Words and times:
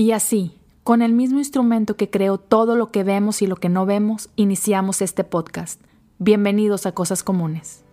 Y 0.00 0.12
así, 0.12 0.52
con 0.82 1.02
el 1.02 1.12
mismo 1.12 1.40
instrumento 1.40 1.94
que 1.94 2.08
creó 2.08 2.38
todo 2.38 2.74
lo 2.74 2.90
que 2.90 3.04
vemos 3.04 3.42
y 3.42 3.46
lo 3.46 3.56
que 3.56 3.68
no 3.68 3.84
vemos, 3.84 4.30
iniciamos 4.34 5.02
este 5.02 5.24
podcast. 5.24 5.78
Bienvenidos 6.18 6.86
a 6.86 6.92
Cosas 6.92 7.22
Comunes. 7.22 7.84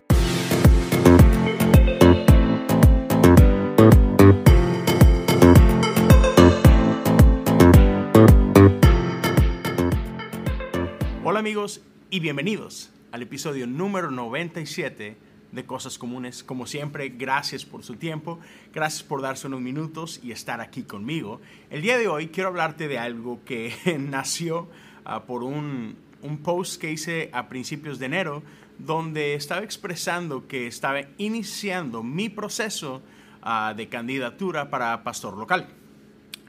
Hola 11.22 11.40
amigos 11.40 11.82
y 12.08 12.20
bienvenidos 12.20 12.88
al 13.12 13.20
episodio 13.20 13.66
número 13.66 14.10
97 14.10 15.27
de 15.52 15.64
Cosas 15.64 15.98
Comunes. 15.98 16.42
Como 16.44 16.66
siempre, 16.66 17.08
gracias 17.08 17.64
por 17.64 17.82
su 17.82 17.96
tiempo, 17.96 18.38
gracias 18.72 19.02
por 19.02 19.22
darse 19.22 19.46
unos 19.46 19.60
minutos 19.60 20.20
y 20.22 20.32
estar 20.32 20.60
aquí 20.60 20.82
conmigo. 20.82 21.40
El 21.70 21.82
día 21.82 21.98
de 21.98 22.08
hoy 22.08 22.28
quiero 22.28 22.50
hablarte 22.50 22.88
de 22.88 22.98
algo 22.98 23.40
que 23.44 23.72
nació 23.98 24.68
ah, 25.04 25.24
por 25.24 25.42
un, 25.42 25.96
un 26.22 26.38
post 26.38 26.80
que 26.80 26.92
hice 26.92 27.30
a 27.32 27.48
principios 27.48 27.98
de 27.98 28.06
enero, 28.06 28.42
donde 28.78 29.34
estaba 29.34 29.62
expresando 29.62 30.46
que 30.46 30.66
estaba 30.66 31.00
iniciando 31.18 32.02
mi 32.02 32.28
proceso 32.28 33.02
ah, 33.42 33.74
de 33.76 33.88
candidatura 33.88 34.70
para 34.70 35.02
pastor 35.02 35.36
local. 35.36 35.77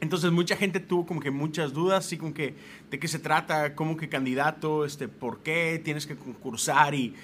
Entonces 0.01 0.31
mucha 0.31 0.55
gente 0.55 0.79
tuvo 0.79 1.05
como 1.05 1.19
que 1.19 1.31
muchas 1.31 1.73
dudas, 1.73 2.05
así 2.05 2.17
como 2.17 2.33
que 2.33 2.55
de 2.89 2.99
qué 2.99 3.07
se 3.07 3.19
trata, 3.19 3.75
como 3.75 3.97
que 3.97 4.07
candidato, 4.07 4.85
este, 4.85 5.07
por 5.07 5.39
qué 5.39 5.81
tienes 5.83 6.07
que 6.07 6.15
concursar 6.15 6.95
y 6.95 7.15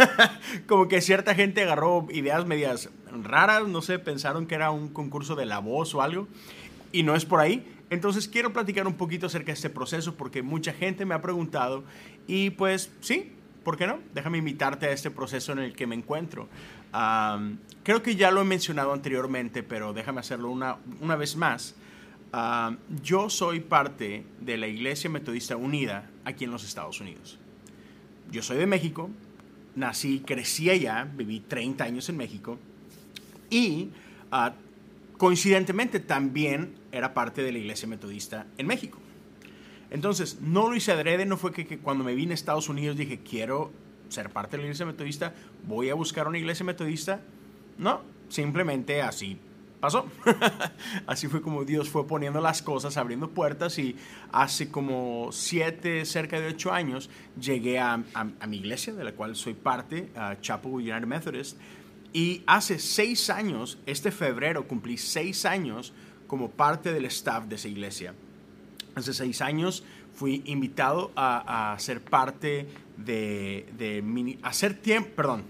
como 0.66 0.88
que 0.88 1.00
cierta 1.02 1.34
gente 1.34 1.62
agarró 1.62 2.06
ideas 2.10 2.46
medias 2.46 2.88
raras, 3.22 3.68
no 3.68 3.82
sé, 3.82 3.98
pensaron 3.98 4.46
que 4.46 4.54
era 4.54 4.70
un 4.70 4.88
concurso 4.88 5.34
de 5.34 5.44
la 5.44 5.58
voz 5.58 5.94
o 5.94 6.00
algo 6.00 6.26
y 6.90 7.02
no 7.02 7.14
es 7.14 7.26
por 7.26 7.40
ahí. 7.40 7.72
Entonces 7.90 8.28
quiero 8.28 8.52
platicar 8.52 8.86
un 8.86 8.94
poquito 8.94 9.26
acerca 9.26 9.46
de 9.46 9.52
este 9.52 9.70
proceso 9.70 10.16
porque 10.16 10.42
mucha 10.42 10.72
gente 10.72 11.04
me 11.04 11.14
ha 11.14 11.20
preguntado 11.20 11.84
y 12.26 12.50
pues 12.50 12.90
sí, 13.00 13.32
¿por 13.62 13.76
qué 13.76 13.86
no? 13.86 13.98
Déjame 14.14 14.38
invitarte 14.38 14.86
a 14.86 14.92
este 14.92 15.10
proceso 15.10 15.52
en 15.52 15.58
el 15.58 15.74
que 15.74 15.86
me 15.86 15.94
encuentro. 15.94 16.48
creo 17.82 18.02
que 18.02 18.16
ya 18.16 18.30
lo 18.30 18.40
he 18.40 18.44
mencionado 18.44 18.92
anteriormente, 18.92 19.62
pero 19.62 19.92
déjame 19.92 20.20
hacerlo 20.20 20.50
una, 20.50 20.78
una 21.00 21.14
vez 21.14 21.36
más. 21.36 21.76
Ah, 22.32 22.76
yo 23.02 23.30
soy 23.30 23.60
parte 23.60 24.24
de 24.40 24.56
la 24.56 24.66
Iglesia 24.66 25.08
Metodista 25.08 25.56
Unida 25.56 26.10
aquí 26.24 26.44
en 26.44 26.50
los 26.50 26.64
Estados 26.64 27.00
Unidos. 27.00 27.38
Yo 28.30 28.42
soy 28.42 28.58
de 28.58 28.66
México, 28.66 29.10
nací, 29.74 30.20
crecí 30.20 30.68
allá, 30.70 31.10
viví 31.16 31.40
30 31.40 31.84
años 31.84 32.08
en 32.08 32.16
México 32.16 32.58
y 33.48 33.90
ah, 34.30 34.54
coincidentemente 35.16 36.00
también 36.00 36.74
era 36.90 37.14
parte 37.14 37.42
de 37.42 37.52
la 37.52 37.58
Iglesia 37.58 37.88
Metodista 37.88 38.46
en 38.58 38.66
México. 38.66 38.98
Entonces, 39.90 40.40
no 40.40 40.68
lo 40.68 40.76
hice 40.76 40.92
adrede, 40.92 41.26
no 41.26 41.36
fue 41.36 41.52
que, 41.52 41.66
que, 41.66 41.78
cuando 41.78 42.02
me 42.02 42.14
vine 42.14 42.32
a 42.32 42.34
Estados 42.34 42.68
Unidos 42.68 42.96
dije, 42.96 43.20
quiero 43.20 43.70
ser 44.08 44.30
parte 44.30 44.52
de 44.52 44.58
la 44.58 44.64
iglesia 44.64 44.86
metodista, 44.86 45.34
voy 45.66 45.90
a 45.90 45.94
buscar 45.94 46.26
una 46.28 46.38
iglesia 46.38 46.64
metodista. 46.64 47.20
No, 47.78 48.02
simplemente 48.28 49.02
así 49.02 49.38
Así 51.06 51.28
fue 51.28 51.40
como 51.42 51.64
Dios 51.64 51.88
fue 51.88 52.06
poniendo 52.06 52.40
las 52.40 52.62
cosas, 52.62 52.96
abriendo 52.96 53.30
puertas 53.30 53.78
y 53.78 53.96
hace 54.32 54.70
como 54.70 55.28
siete, 55.32 56.04
cerca 56.04 56.40
de 56.40 56.48
ocho 56.48 56.72
años, 56.72 57.10
llegué 57.40 57.78
a, 57.78 58.02
mi 58.48 58.56
iglesia, 58.56 58.94
de 58.94 59.04
la 59.04 59.12
cual 59.12 59.36
soy 59.36 59.54
parte, 59.54 60.10
a 60.16 60.40
Chapel 60.40 60.72
United 60.72 61.06
Methodist. 61.06 61.58
Y 62.12 62.42
hace 62.46 62.78
seis 62.78 63.30
años, 63.30 63.78
este 63.86 64.10
febrero, 64.10 64.66
cumplí 64.66 64.96
seis 64.96 65.44
años 65.44 65.92
como 66.26 66.50
parte 66.50 66.92
del 66.92 67.04
staff 67.06 67.44
de 67.44 67.56
esa 67.56 67.68
iglesia. 67.68 68.14
Hace 68.94 69.12
seis 69.12 69.42
años 69.42 69.84
fui 70.14 70.42
invitado 70.46 71.12
a, 71.14 71.76
ser 71.78 72.02
parte 72.02 72.66
de, 72.96 73.68
de 73.76 74.38
hacer 74.42 74.74
tiempo, 74.74 75.10
perdón, 75.14 75.44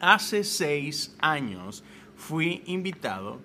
hace 0.00 0.44
seis 0.44 1.14
años 1.20 1.84
fui 2.18 2.62
invitado 2.66 3.40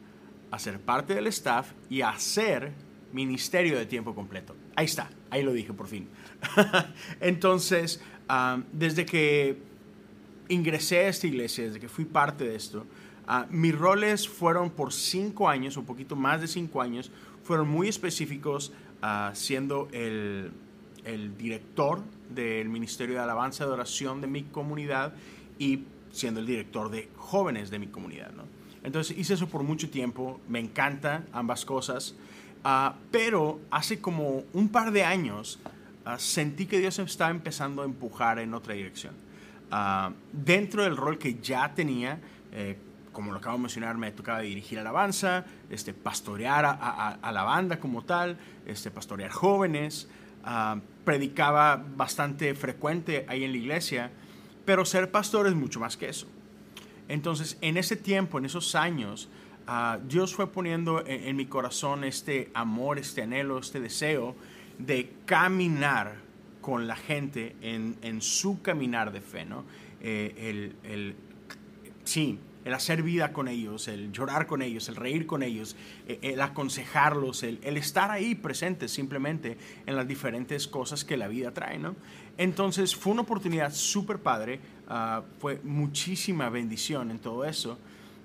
a 0.51 0.59
ser 0.59 0.79
parte 0.79 1.15
del 1.15 1.27
staff 1.27 1.71
y 1.89 2.01
a 2.01 2.09
hacer 2.09 2.73
ministerio 3.13 3.77
de 3.77 3.85
tiempo 3.85 4.13
completo. 4.13 4.55
Ahí 4.75 4.85
está, 4.85 5.09
ahí 5.29 5.43
lo 5.43 5.53
dije 5.53 5.71
por 5.71 5.87
fin. 5.87 6.09
Entonces, 7.21 8.01
desde 8.71 9.05
que 9.05 9.57
ingresé 10.49 11.05
a 11.05 11.07
esta 11.07 11.27
iglesia, 11.27 11.65
desde 11.65 11.79
que 11.79 11.87
fui 11.87 12.05
parte 12.05 12.43
de 12.43 12.55
esto, 12.55 12.85
uh, 13.27 13.45
mis 13.49 13.77
roles 13.77 14.27
fueron 14.27 14.69
por 14.71 14.91
cinco 14.91 15.47
años, 15.47 15.77
un 15.77 15.85
poquito 15.85 16.15
más 16.15 16.41
de 16.41 16.47
cinco 16.47 16.81
años, 16.81 17.11
fueron 17.43 17.67
muy 17.67 17.87
específicos, 17.87 18.71
ah, 19.01 19.31
siendo 19.33 19.89
el, 19.91 20.51
el 21.03 21.37
director 21.37 22.01
del 22.29 22.69
Ministerio 22.69 23.15
de 23.15 23.21
Alabanza 23.21 23.63
y 23.63 23.67
Adoración 23.67 24.21
de 24.21 24.27
mi 24.27 24.43
comunidad 24.43 25.13
y 25.59 25.83
siendo 26.11 26.39
el 26.39 26.45
director 26.45 26.89
de 26.89 27.09
jóvenes 27.17 27.69
de 27.69 27.79
mi 27.79 27.87
comunidad. 27.87 28.31
¿no? 28.31 28.43
Entonces 28.83 29.17
hice 29.17 29.35
eso 29.35 29.47
por 29.47 29.63
mucho 29.63 29.89
tiempo, 29.89 30.39
me 30.47 30.59
encanta 30.59 31.23
ambas 31.31 31.65
cosas, 31.65 32.15
ah, 32.63 32.95
pero 33.11 33.61
hace 33.71 33.99
como 33.99 34.43
un 34.53 34.69
par 34.69 34.91
de 34.91 35.03
años 35.03 35.59
ah, 36.05 36.19
sentí 36.19 36.65
que 36.65 36.79
Dios 36.79 36.99
estaba 36.99 37.31
empezando 37.31 37.81
a 37.81 37.85
empujar 37.85 38.39
en 38.39 38.53
otra 38.53 38.73
dirección. 38.73 39.13
Ah, 39.71 40.11
dentro 40.31 40.83
del 40.83 40.97
rol 40.97 41.17
que 41.17 41.35
ya 41.35 41.73
tenía, 41.73 42.19
eh, 42.51 42.77
como 43.13 43.31
lo 43.31 43.37
acabo 43.37 43.55
de 43.55 43.61
mencionar, 43.61 43.97
me 43.97 44.11
tocaba 44.11 44.39
dirigir 44.41 44.79
alabanza, 44.79 45.45
este, 45.69 45.93
pastorear 45.93 46.65
a, 46.65 47.31
la 47.31 47.43
banda 47.43 47.79
como 47.79 48.03
tal, 48.03 48.37
este, 48.65 48.91
pastorear 48.91 49.31
jóvenes, 49.31 50.09
predicaba 51.05 51.81
bastante 51.95 52.53
frecuente 52.55 53.25
ahí 53.29 53.43
en 53.43 53.51
la 53.51 53.57
iglesia, 53.57 54.11
pero 54.65 54.83
ser 54.83 55.11
pastor 55.11 55.47
es 55.47 55.53
mucho 55.53 55.79
más 55.79 55.95
que 55.95 56.09
eso. 56.09 56.27
Entonces, 57.07 57.57
en 57.61 57.77
ese 57.77 57.95
tiempo, 57.95 58.37
en 58.37 58.45
esos 58.45 58.75
años, 58.75 59.29
ah, 59.67 59.99
Dios 60.07 60.33
fue 60.33 60.51
poniendo 60.51 61.03
en, 61.05 61.35
mi 61.35 61.45
corazón 61.45 62.03
este 62.03 62.49
amor, 62.53 62.99
este 62.99 63.21
anhelo, 63.21 63.59
este 63.59 63.79
deseo 63.79 64.35
de 64.79 65.11
caminar 65.25 66.15
con 66.61 66.87
la 66.87 66.95
gente 66.95 67.55
en, 67.61 68.21
su 68.21 68.61
caminar 68.61 69.11
de 69.11 69.21
fe, 69.21 69.45
¿no? 69.45 69.65
Eh, 70.01 70.73
el, 70.83 71.15
sí, 72.03 72.39
el 72.65 72.73
hacer 72.73 73.03
vida 73.03 73.33
con 73.33 73.47
ellos, 73.47 73.87
el 73.87 74.11
llorar 74.11 74.47
con 74.47 74.61
ellos, 74.61 74.87
el 74.87 74.95
reír 74.95 75.25
con 75.25 75.43
ellos, 75.43 75.75
eh, 76.07 76.19
el 76.21 76.41
aconsejarlos, 76.41 77.43
el, 77.43 77.59
estar 77.77 78.09
ahí 78.11 78.35
presentes 78.35 78.91
simplemente 78.91 79.57
en 79.85 79.95
las 79.95 80.07
diferentes 80.07 80.67
cosas 80.67 81.03
que 81.03 81.17
la 81.17 81.27
vida 81.27 81.51
trae, 81.51 81.77
¿no? 81.77 81.95
Entonces 82.37 82.95
fue 82.95 83.13
una 83.13 83.21
oportunidad 83.21 83.73
súper 83.73 84.19
padre, 84.19 84.59
uh, 84.89 85.21
fue 85.39 85.59
muchísima 85.63 86.49
bendición 86.49 87.11
en 87.11 87.19
todo 87.19 87.45
eso. 87.45 87.77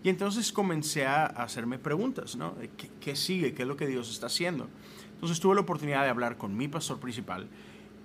Y 0.03 0.09
entonces 0.09 0.53
comencé 0.53 1.04
a 1.04 1.27
hacerme 1.27 1.78
preguntas, 1.78 2.37
¿no? 2.37 2.54
¿Qué, 2.77 2.88
¿Qué, 3.00 3.16
sigue? 3.16 3.53
¿Qué 3.53 3.62
es 3.62 3.69
lo 3.69 3.77
que 3.77 3.87
Dios 3.87 4.10
está 4.10 4.27
haciendo? 4.27 4.69
Entonces 5.15 5.41
tuve 5.41 5.56
la 5.56 5.62
oportunidad 5.62 6.04
de 6.04 6.10
hablar 6.10 6.37
con 6.38 6.56
mi 6.56 6.69
pastor 6.69 7.00
principal 7.00 7.48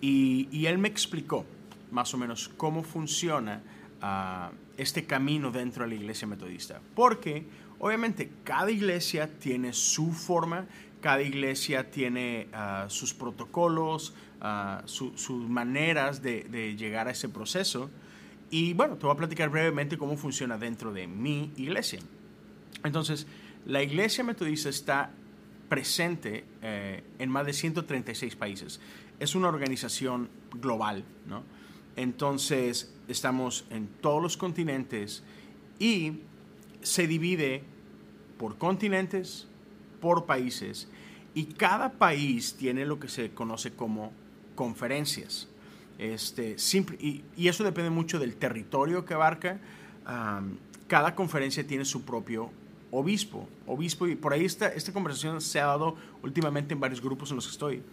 y 0.01 0.65
él 0.65 0.77
me 0.79 0.89
explicó 0.89 1.45
más 1.93 2.13
o 2.13 2.17
menos 2.17 2.49
cómo 2.57 2.83
funciona 2.83 3.61
uh, 4.03 4.53
este 4.77 5.05
camino 5.05 5.51
dentro 5.51 5.83
de 5.83 5.89
la 5.89 5.95
iglesia 5.95 6.27
metodista. 6.27 6.81
Porque 6.93 7.45
obviamente 7.79 8.29
cada 8.43 8.69
iglesia 8.69 9.39
tiene 9.39 9.73
su 9.73 10.11
forma, 10.11 10.65
cada 11.01 11.21
iglesia 11.21 11.89
tiene 11.89 12.47
uh, 12.53 12.89
sus 12.89 13.13
protocolos, 13.13 14.13
sus 14.85 15.47
maneras 15.47 16.21
de, 16.21 16.75
llegar 16.77 17.07
a 17.07 17.11
ese 17.11 17.29
proceso. 17.29 17.89
Y 18.51 18.73
bueno, 18.73 18.97
te 18.97 19.05
voy 19.05 19.13
a 19.13 19.17
platicar 19.17 19.49
brevemente 19.49 19.97
cómo 19.97 20.17
funciona 20.17 20.57
dentro 20.57 20.91
de 20.91 21.07
mi 21.07 21.51
iglesia. 21.55 22.01
Entonces, 22.83 23.25
la 23.65 23.81
iglesia 23.81 24.23
metodista 24.25 24.67
está 24.67 25.11
presente 25.69 26.43
eh, 26.61 27.03
en 27.19 27.29
más 27.29 27.45
de 27.45 27.53
136 27.53 28.35
países. 28.35 28.81
Es 29.19 29.33
una 29.33 29.47
organización 29.47 30.29
global, 30.51 31.05
¿no? 31.25 31.43
Entonces, 31.95 32.92
estamos 33.07 33.65
en 33.69 33.87
todos 33.87 34.21
los 34.21 34.37
continentes 34.37 35.23
y 35.79 36.19
se 36.81 37.07
divide 37.07 37.63
por 38.37 38.57
continentes, 38.57 39.47
por 40.01 40.25
países, 40.25 40.87
y 41.33 41.45
cada 41.45 41.93
país 41.93 42.55
tiene 42.55 42.85
lo 42.85 42.99
que 42.99 43.07
se 43.07 43.31
conoce 43.31 43.71
como 43.71 44.11
conferencias. 44.55 45.47
Este, 45.97 46.57
simple, 46.57 46.97
y, 46.99 47.23
eso 47.47 47.63
depende 47.63 47.89
mucho 47.89 48.19
del 48.19 48.35
territorio 48.35 49.05
que 49.05 49.13
abarca. 49.13 49.59
cada 50.87 51.15
conferencia 51.15 51.65
tiene 51.65 51.85
su 51.85 52.03
propio 52.03 52.51
obispo. 52.91 53.47
Obispo, 53.65 54.07
y 54.07 54.15
por 54.15 54.33
ahí 54.33 54.45
esta, 54.45 54.67
esta 54.67 54.93
conversación 54.93 55.41
se 55.41 55.59
ha 55.59 55.65
dado 55.65 55.95
últimamente 56.21 56.73
en 56.73 56.79
varios 56.79 57.01
grupos 57.01 57.29
en 57.31 57.37
los 57.37 57.45
que 57.47 57.51
estoy. 57.51 57.83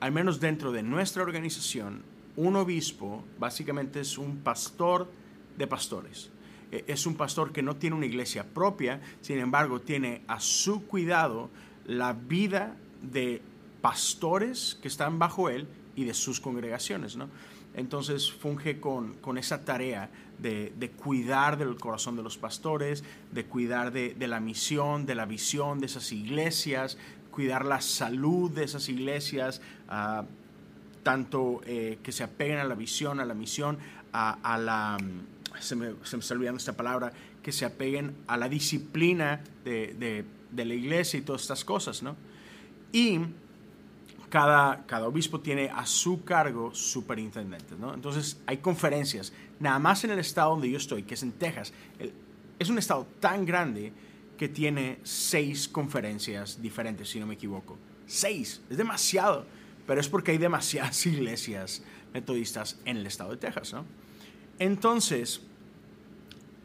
Al 0.00 0.12
menos 0.12 0.40
dentro 0.40 0.72
de 0.72 0.82
nuestra 0.82 1.22
organización, 1.22 2.02
un 2.40 2.56
obispo 2.56 3.22
básicamente 3.38 4.00
es 4.00 4.16
un 4.16 4.38
pastor 4.38 5.10
de 5.58 5.66
pastores. 5.66 6.30
E, 6.72 6.84
es 6.86 7.06
un 7.06 7.14
pastor 7.14 7.52
que 7.52 7.62
no 7.62 7.76
tiene 7.76 7.96
una 7.96 8.06
iglesia 8.06 8.44
propia, 8.44 9.00
sin 9.20 9.38
embargo, 9.38 9.80
tiene 9.80 10.22
a 10.26 10.40
su 10.40 10.86
cuidado 10.86 11.50
la 11.86 12.12
vida 12.14 12.76
de 13.02 13.42
pastores 13.82 14.78
que 14.80 14.88
están 14.88 15.18
bajo 15.18 15.50
él 15.50 15.68
y 15.96 16.04
de 16.04 16.14
sus 16.14 16.40
congregaciones, 16.40 17.16
¿no? 17.16 17.28
Entonces 17.74 18.32
funge 18.32 18.80
con, 18.80 19.16
esa 19.38 19.64
tarea 19.64 20.10
de, 20.38 20.92
cuidar 20.96 21.56
del 21.56 21.76
corazón 21.76 22.16
de 22.16 22.22
los 22.22 22.36
pastores, 22.36 23.04
de 23.30 23.44
cuidar 23.44 23.92
de, 23.92 24.14
la 24.26 24.40
misión, 24.40 25.06
de 25.06 25.14
la 25.14 25.24
visión 25.24 25.78
de 25.78 25.86
esas 25.86 26.10
iglesias, 26.10 26.98
cuidar 27.30 27.64
la 27.64 27.80
salud 27.80 28.50
de 28.50 28.64
esas 28.64 28.88
iglesias, 28.88 29.62
ah, 29.88 30.24
tanto 31.02 31.60
eh, 31.64 31.98
que 32.02 32.12
se 32.12 32.22
apeguen 32.22 32.58
a 32.58 32.64
la 32.64 32.74
visión, 32.74 33.20
a 33.20 33.24
la 33.24 33.34
misión, 33.34 33.78
a, 34.12 34.58
la, 34.58 34.98
se 35.60 35.76
me, 35.76 35.94
se 36.02 36.16
me, 36.16 36.20
está 36.20 36.34
olvidando 36.34 36.58
esta 36.58 36.76
palabra, 36.76 37.12
que 37.42 37.52
se 37.52 37.64
apeguen 37.64 38.16
a 38.26 38.36
la 38.36 38.48
disciplina 38.48 39.42
de, 39.64 40.24
de 40.50 40.64
la 40.64 40.74
iglesia 40.74 41.18
y 41.18 41.22
todas 41.22 41.42
estas 41.42 41.64
cosas, 41.64 42.02
¿no? 42.02 42.16
Y 42.92 43.20
cada, 44.28 44.86
cada 44.86 45.08
obispo 45.08 45.40
tiene 45.40 45.68
a 45.68 45.84
su 45.86 46.24
cargo 46.24 46.74
superintendentes, 46.74 47.78
¿no? 47.78 47.92
Entonces 47.92 48.40
hay 48.46 48.58
conferencias, 48.58 49.32
nada 49.58 49.78
más 49.78 50.04
en 50.04 50.12
el 50.12 50.18
estado 50.18 50.50
donde 50.50 50.70
yo 50.70 50.78
estoy, 50.78 51.02
que 51.02 51.14
es 51.14 51.22
en 51.22 51.32
Texas. 51.32 51.72
es 52.58 52.68
un 52.68 52.78
estado 52.78 53.06
tan 53.18 53.44
grande 53.44 53.92
que 54.38 54.48
tiene 54.48 55.00
seis 55.02 55.68
conferencias 55.68 56.62
diferentes, 56.62 57.10
si 57.10 57.20
no 57.20 57.26
me 57.26 57.34
equivoco. 57.34 57.76
Seis, 58.06 58.62
es 58.70 58.76
demasiado, 58.76 59.44
pero 59.90 60.00
es 60.00 60.08
porque 60.08 60.30
hay 60.30 60.38
demasiadas 60.38 61.04
iglesias 61.06 61.82
metodistas 62.14 62.78
en 62.84 62.98
el 62.98 63.06
estado 63.08 63.32
de 63.32 63.38
Texas, 63.38 63.72
¿no? 63.72 63.84
Entonces, 64.60 65.40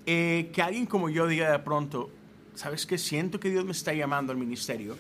eh, 0.06 0.52
que 0.54 0.62
alguien 0.62 0.86
como 0.86 1.10
yo 1.10 1.26
diga 1.26 1.52
de 1.52 1.58
pronto, 1.58 2.12
¿sabes 2.54 2.86
qué? 2.86 3.00
Siento 3.00 3.40
que 3.40 3.50
Dios 3.50 3.66
me 3.66 3.72
está 3.72 3.94
llamando 3.94 4.32
al 4.32 4.38
ministerio 4.38 4.96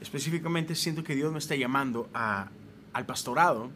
específicamente 0.00 0.74
siento 0.74 1.04
que 1.04 1.14
Dios 1.14 1.32
me 1.32 1.38
está 1.38 1.54
llamando 1.54 2.08
a, 2.12 2.48
al 2.94 3.06
pastorado, 3.06 3.70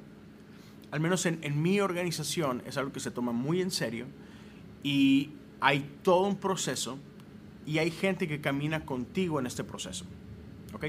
al 0.90 0.98
menos 0.98 1.24
en, 1.24 1.38
en, 1.42 1.62
mi 1.62 1.78
organización 1.78 2.60
es 2.66 2.76
algo 2.78 2.92
que 2.92 2.98
se 2.98 3.12
toma 3.12 3.30
muy 3.30 3.62
en 3.62 3.70
serio 3.70 4.06
y 4.82 5.30
hay 5.60 5.88
todo 6.02 6.26
un 6.26 6.38
proceso 6.38 6.98
y 7.66 7.78
hay 7.78 7.92
gente 7.92 8.26
que 8.26 8.40
camina 8.40 8.84
contigo 8.84 9.38
en 9.38 9.46
este 9.46 9.62
proceso. 9.62 10.06
¿ok? 10.72 10.86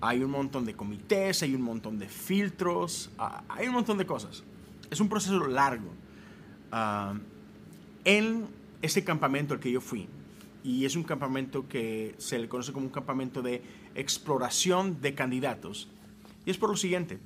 Hay 0.00 0.22
un 0.22 0.30
montón 0.30 0.64
de 0.64 0.74
comités, 0.74 1.42
hay 1.42 1.54
un 1.54 1.62
montón 1.62 1.98
de 1.98 2.08
filtros, 2.08 3.10
ah, 3.18 3.42
hay 3.48 3.66
un 3.66 3.74
montón 3.74 3.98
de 3.98 4.06
cosas. 4.06 4.44
Es 4.90 5.00
un 5.00 5.08
proceso 5.08 5.46
largo. 5.46 5.92
Ah, 6.70 7.14
en 8.04 8.46
ese 8.80 9.04
campamento 9.04 9.54
al 9.54 9.60
que 9.60 9.72
yo 9.72 9.80
fui, 9.80 10.08
y 10.62 10.84
es 10.84 10.96
un 10.96 11.02
campamento 11.02 11.68
que 11.68 12.14
se 12.18 12.38
le 12.38 12.48
conoce 12.48 12.72
como 12.72 12.86
un 12.86 12.92
campamento 12.92 13.42
de 13.42 13.62
exploración 13.94 15.00
de 15.00 15.14
candidatos. 15.14 15.88
Y 16.44 16.50
es 16.50 16.58
por 16.58 16.70
lo 16.70 16.76
siguiente, 16.76 17.18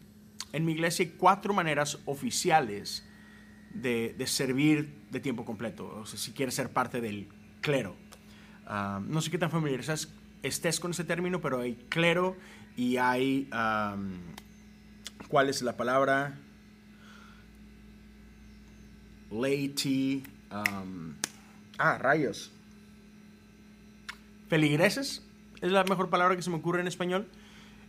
en 0.53 0.65
mi 0.65 0.73
iglesia 0.73 1.05
hay 1.05 1.13
cuatro 1.13 1.55
maneras 1.55 1.99
oficiales 2.05 3.07
de, 3.75 4.15
servir 4.27 4.95
de 5.11 5.21
tiempo 5.21 5.45
completo, 5.45 5.89
o 5.89 6.07
sea, 6.07 6.19
si 6.19 6.33
quieres 6.33 6.55
ser 6.55 6.71
parte 6.73 7.01
del 7.01 7.29
clero. 7.61 7.97
Ah, 8.67 9.01
no 9.07 9.21
sé 9.21 9.31
qué 9.31 9.39
tan 9.39 9.51
familiar 9.51 9.83
estés 10.43 10.81
con 10.81 10.91
ese 10.91 11.05
término, 11.05 11.41
pero 11.41 11.61
hay 11.61 11.75
clero 11.89 12.37
y 12.77 12.97
hay... 12.97 13.49
¿Cuál 15.29 15.49
es 15.49 15.63
la 15.63 15.77
palabra? 15.77 16.39
Laity. 19.31 20.23
ah, 20.51 21.99
rayos 21.99 22.53
feligreses, 24.53 25.23
es 25.63 25.73
la 25.73 25.83
mejor 25.85 26.11
palabra 26.11 26.37
que 26.37 26.43
se 26.43 26.51
me 26.51 26.57
ocurre 26.57 26.83
en 26.83 26.87
español. 26.87 27.27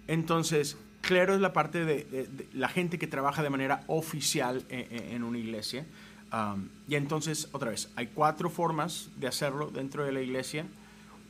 Entonces, 0.07 0.77
clero 1.01 1.35
es 1.35 1.41
la 1.41 1.51
parte 1.51 1.83
de, 1.83 2.30
la 2.53 2.69
gente 2.69 2.97
que 2.97 3.06
trabaja 3.06 3.44
de 3.44 3.50
manera 3.50 3.83
oficial 3.88 4.63
e, 4.69 4.88
e, 4.89 5.13
en, 5.13 5.25
una 5.25 5.39
iglesia. 5.39 5.85
Um, 6.31 6.69
y 6.88 6.95
entonces, 6.95 7.50
otra 7.51 7.71
vez, 7.71 7.89
hay 7.97 8.07
cuatro 8.07 8.50
formas 8.50 9.09
de 9.18 9.27
hacerlo 9.27 9.71
dentro 9.71 10.06
de 10.06 10.13
la 10.13 10.21
iglesia. 10.21 10.65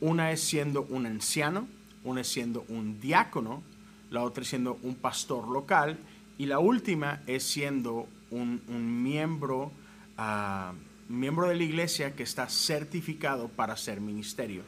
Una 0.00 0.30
es 0.30 0.40
siendo 0.40 0.82
un 0.82 1.04
anciano, 1.04 1.66
una 2.04 2.20
es 2.20 2.28
siendo 2.28 2.64
un 2.68 3.00
diácono, 3.00 3.62
la 4.10 4.22
otra 4.22 4.44
siendo 4.44 4.78
un 4.82 4.94
pastor 4.94 5.48
local 5.48 5.98
y 6.38 6.46
la 6.46 6.58
última 6.58 7.22
es 7.26 7.42
siendo 7.44 8.06
un, 8.30 8.62
miembro, 9.02 9.72
uh, 10.18 11.12
miembro 11.12 11.48
de 11.48 11.56
la 11.56 11.62
iglesia 11.62 12.14
que 12.14 12.22
está 12.22 12.48
certificado 12.48 13.48
para 13.48 13.76
ser 13.76 14.00
ministerio 14.00 14.62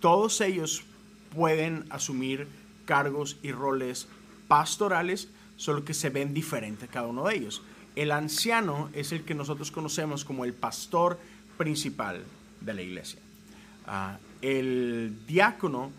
todos 0.00 0.40
ellos 0.40 0.82
pueden 1.34 1.84
asumir 1.90 2.48
cargos 2.84 3.36
y 3.42 3.52
roles 3.52 4.08
pastorales, 4.48 5.28
solo 5.56 5.84
que 5.84 5.94
se 5.94 6.10
ven 6.10 6.34
diferentes 6.34 6.88
cada 6.90 7.06
uno 7.06 7.26
de 7.26 7.36
ellos. 7.36 7.62
El 7.94 8.10
anciano 8.10 8.90
es 8.92 9.12
el 9.12 9.22
que 9.22 9.34
nosotros 9.34 9.70
conocemos 9.70 10.24
como 10.24 10.44
el 10.44 10.54
pastor 10.54 11.18
principal 11.56 12.24
de 12.60 12.74
la 12.74 12.82
iglesia. 12.82 13.20
Ah, 13.86 14.18
el 14.42 15.16
diácono 15.26 15.90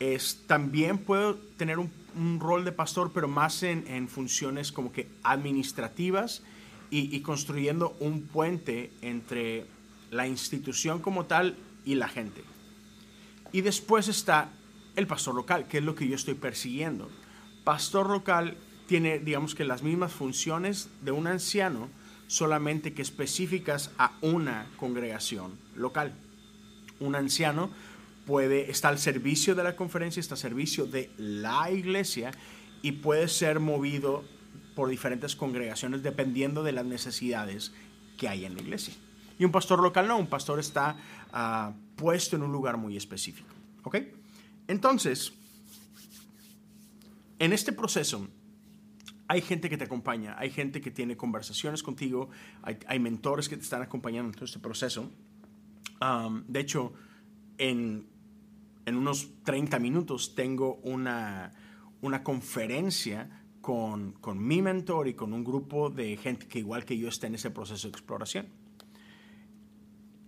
es, 0.00 0.42
también 0.46 0.98
puede 0.98 1.34
tener 1.56 1.78
un, 1.78 1.90
rol 2.40 2.64
de 2.64 2.72
pastor, 2.72 3.12
pero 3.12 3.28
más 3.28 3.62
en, 3.62 4.08
funciones 4.08 4.72
como 4.72 4.90
que 4.90 5.06
administrativas 5.22 6.42
y 6.90 7.20
construyendo 7.20 7.94
un 8.00 8.22
puente 8.22 8.90
entre 9.02 9.66
la 10.10 10.26
institución 10.26 11.00
como 11.00 11.26
tal 11.26 11.56
y 11.84 11.94
la 11.96 12.08
gente. 12.08 12.42
Y 13.52 13.60
después 13.60 14.08
está 14.08 14.50
el 14.96 15.06
pastor 15.06 15.34
local, 15.34 15.66
que 15.68 15.78
es 15.78 15.84
lo 15.84 15.94
que 15.94 16.08
yo 16.08 16.14
estoy 16.14 16.34
persiguiendo. 16.34 17.08
Pastor 17.64 18.08
local 18.08 18.56
tiene, 18.86 19.18
digamos 19.18 19.54
que 19.54 19.64
las 19.64 19.82
mismas 19.82 20.12
funciones 20.12 20.88
de 21.02 21.12
un 21.12 21.26
anciano, 21.26 21.88
solamente 22.28 22.92
que 22.92 23.02
específicas 23.02 23.90
a 23.98 24.12
una 24.20 24.66
congregación 24.78 25.52
local. 25.74 26.12
Un 27.00 27.14
anciano 27.14 27.70
puede 28.26 28.70
estar 28.70 28.92
al 28.92 28.98
servicio 28.98 29.54
de 29.54 29.64
la 29.64 29.76
conferencia, 29.76 30.20
está 30.20 30.34
al 30.34 30.40
servicio 30.40 30.86
de 30.86 31.10
la 31.16 31.70
iglesia 31.70 32.32
y 32.82 32.92
puede 32.92 33.28
ser 33.28 33.60
movido 33.60 34.24
por 34.74 34.88
diferentes 34.88 35.36
congregaciones 35.36 36.02
dependiendo 36.02 36.62
de 36.62 36.72
las 36.72 36.84
necesidades 36.84 37.72
que 38.18 38.28
hay 38.28 38.44
en 38.44 38.54
la 38.54 38.62
iglesia. 38.62 38.94
Y 39.38 39.44
un 39.44 39.52
pastor 39.52 39.80
local 39.80 40.08
no, 40.08 40.18
un 40.18 40.26
pastor 40.26 40.58
está 40.58 40.96
ah, 41.32 41.72
puesto 41.96 42.36
en 42.36 42.42
un 42.42 42.52
lugar 42.52 42.76
muy 42.76 42.96
específico. 42.96 43.48
¿Ok? 43.82 43.98
Entonces, 44.68 45.32
en 47.38 47.52
este 47.52 47.72
proceso 47.72 48.26
hay 49.28 49.40
gente 49.42 49.68
que 49.68 49.76
te 49.76 49.84
acompaña, 49.84 50.36
hay 50.38 50.50
gente 50.50 50.80
que 50.80 50.90
tiene 50.90 51.16
conversaciones 51.16 51.82
contigo, 51.82 52.30
hay, 52.62 52.98
mentores 52.98 53.48
que 53.48 53.56
te 53.56 53.62
están 53.62 53.82
acompañando 53.82 54.28
en 54.28 54.34
todo 54.34 54.44
este 54.44 54.58
proceso. 54.58 55.10
De 56.48 56.60
hecho, 56.60 56.92
en, 57.58 58.06
en, 58.84 58.96
unos 58.96 59.30
30 59.44 59.78
minutos 59.78 60.34
tengo 60.34 60.76
una, 60.82 61.52
una 62.02 62.22
conferencia 62.22 63.44
con, 63.60 64.12
con 64.12 64.46
mi 64.46 64.62
mentor 64.62 65.08
y 65.08 65.14
con 65.14 65.32
un 65.32 65.42
grupo 65.42 65.90
de 65.90 66.16
gente 66.16 66.46
que 66.46 66.58
igual 66.58 66.84
que 66.84 66.98
yo 66.98 67.08
está 67.08 67.26
en 67.26 67.34
ese 67.34 67.50
proceso 67.50 67.88
de 67.88 67.92
exploración 67.92 68.46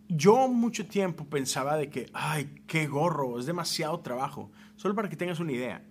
yo 0.09 0.49
mucho 0.49 0.87
tiempo 0.87 1.27
pensaba 1.27 1.77
de 1.77 1.91
que, 1.91 2.11
ay, 2.15 2.63
qué 2.67 2.87
gorro, 2.87 3.39
es 3.39 3.47
demasiado 3.47 4.01
trabajo. 4.01 4.51
Solo 4.77 4.95
para 4.95 5.09
que 5.09 5.17
tengas 5.17 5.39
una 5.39 5.53
idea, 5.53 5.85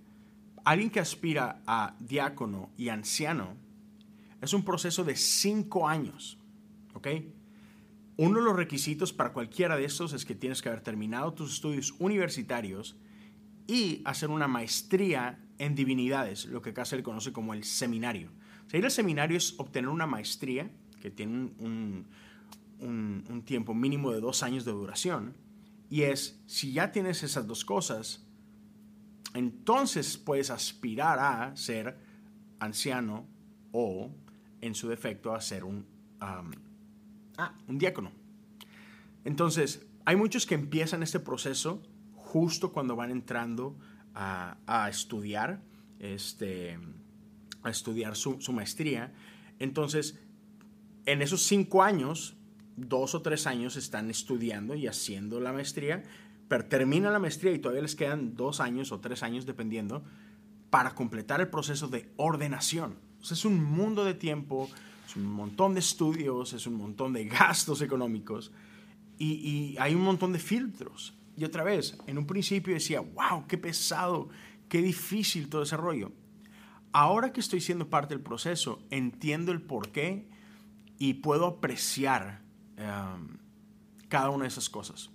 alguien 0.66 0.90
que 0.90 1.00
aspira 1.00 1.62
a 1.68 1.96
diácono 2.00 2.72
y 2.78 2.90
anciano 2.90 3.56
es 4.42 4.54
un 4.54 4.64
proceso 4.64 5.04
de 5.04 5.16
cinco 5.16 5.88
años, 5.88 6.40
¿ok? 6.94 7.08
Uno 8.18 8.40
de 8.40 8.46
los 8.46 8.56
requisitos 8.56 9.14
para 9.14 9.32
cualquiera 9.32 9.78
de 9.78 9.86
estos 9.86 10.12
es 10.14 10.26
que 10.26 10.34
tienes 10.34 10.64
que 10.64 10.70
haber 10.70 10.82
terminado 10.82 11.34
tus 11.34 11.54
estudios 11.54 11.94
universitarios 12.00 12.98
y 13.68 14.02
hacer 14.06 14.32
una 14.32 14.48
maestría 14.48 15.40
en 15.60 15.76
divinidades, 15.76 16.46
lo 16.46 16.64
que 16.64 16.72
acá 16.72 16.84
conoce 17.04 17.32
como 17.32 17.54
el 17.54 17.64
seminario. 17.64 18.32
O 18.66 18.70
sea, 18.70 18.80
ir 18.80 18.86
al 18.86 18.92
seminario 18.92 19.38
es 19.38 19.54
obtener 19.60 19.90
una 19.90 20.08
maestría 20.08 20.72
que 21.00 21.12
tiene 21.12 21.52
un, 21.60 22.08
tiempo 23.46 23.76
mínimo 23.76 24.12
de 24.12 24.20
dos 24.20 24.42
años 24.42 24.66
de 24.66 24.72
duración. 24.72 25.36
Y 25.90 26.02
es, 26.02 26.42
si 26.48 26.74
ya 26.74 26.92
tienes 26.92 27.22
esas 27.22 27.46
dos 27.46 27.64
cosas, 27.66 28.26
entonces 29.36 30.18
puedes 30.18 30.50
aspirar 30.50 31.20
a 31.20 31.56
ser 31.56 31.98
anciano 32.60 33.28
o, 33.72 34.12
en 34.62 34.74
su 34.74 34.90
defecto, 34.90 35.34
a 35.34 35.42
ser 35.42 35.64
un, 35.64 35.86
ah, 37.38 37.56
un 37.68 37.78
diácono. 37.78 38.12
Entonces, 39.24 39.86
hay 40.06 40.16
muchos 40.16 40.46
que 40.46 40.56
empiezan 40.56 41.04
este 41.04 41.20
proceso 41.20 41.82
justo 42.16 42.72
cuando 42.72 42.96
van 42.96 43.12
entrando 43.12 43.78
a, 44.14 44.88
estudiar, 44.90 45.62
este, 46.00 46.80
a 47.62 47.70
estudiar 47.70 48.16
su, 48.16 48.40
maestría. 48.52 49.14
Entonces, 49.60 50.20
en 51.06 51.22
esos 51.22 51.44
cinco 51.44 51.84
años 51.84 52.36
dos 52.76 53.16
o 53.16 53.22
tres 53.22 53.48
años 53.48 53.76
están 53.76 54.10
estudiando 54.10 54.76
y 54.76 54.88
haciendo 54.88 55.40
la 55.40 55.52
maestría, 55.52 56.04
pero 56.48 56.66
terminan 56.66 57.14
la 57.14 57.20
maestría 57.20 57.52
y 57.52 57.60
todavía 57.60 57.82
les 57.82 57.96
quedan 57.96 58.36
dos 58.36 58.60
años 58.60 58.92
o 58.92 59.00
tres 59.00 59.24
años, 59.24 59.46
dependiendo, 59.46 60.04
para 60.70 60.96
completar 60.96 61.42
el 61.42 61.50
proceso 61.50 61.88
de 61.88 62.10
ordenación. 62.18 62.96
es 63.22 63.46
un 63.46 63.64
mundo 63.64 64.06
de 64.06 64.14
tiempo, 64.14 64.70
es 65.08 65.16
un 65.16 65.26
montón 65.26 65.74
de 65.74 65.80
estudios, 65.80 66.52
es 66.52 66.68
un 66.68 66.76
montón 66.76 67.14
de 67.14 67.26
gastos 67.26 67.82
económicos 67.82 68.52
y, 69.18 69.34
y 69.34 69.78
hay 69.80 69.96
un 69.96 70.02
montón 70.02 70.34
de 70.34 70.40
filtros. 70.40 71.18
Y 71.38 71.46
otra 71.46 71.64
vez, 71.64 71.98
en 72.08 72.18
un 72.18 72.28
principio 72.28 72.74
decía, 72.74 73.00
wow, 73.00 73.48
qué 73.48 73.58
pesado, 73.58 74.28
qué 74.68 74.82
difícil 74.82 75.50
todo 75.50 75.64
ese 75.64 75.78
rollo. 75.78 76.12
Ahora 76.92 77.32
que 77.32 77.40
estoy 77.40 77.62
siendo 77.62 77.90
parte 77.90 78.16
del 78.16 78.24
proceso, 78.24 78.84
entiendo 78.90 79.52
el 79.52 79.62
porqué 79.62 80.28
y 80.98 81.16
puedo 81.16 81.46
apreciar 81.46 82.42
um, 82.78 83.38
cada 84.10 84.30
una 84.30 84.44
de 84.44 84.50
esas 84.50 84.70
cosas. 84.70 85.10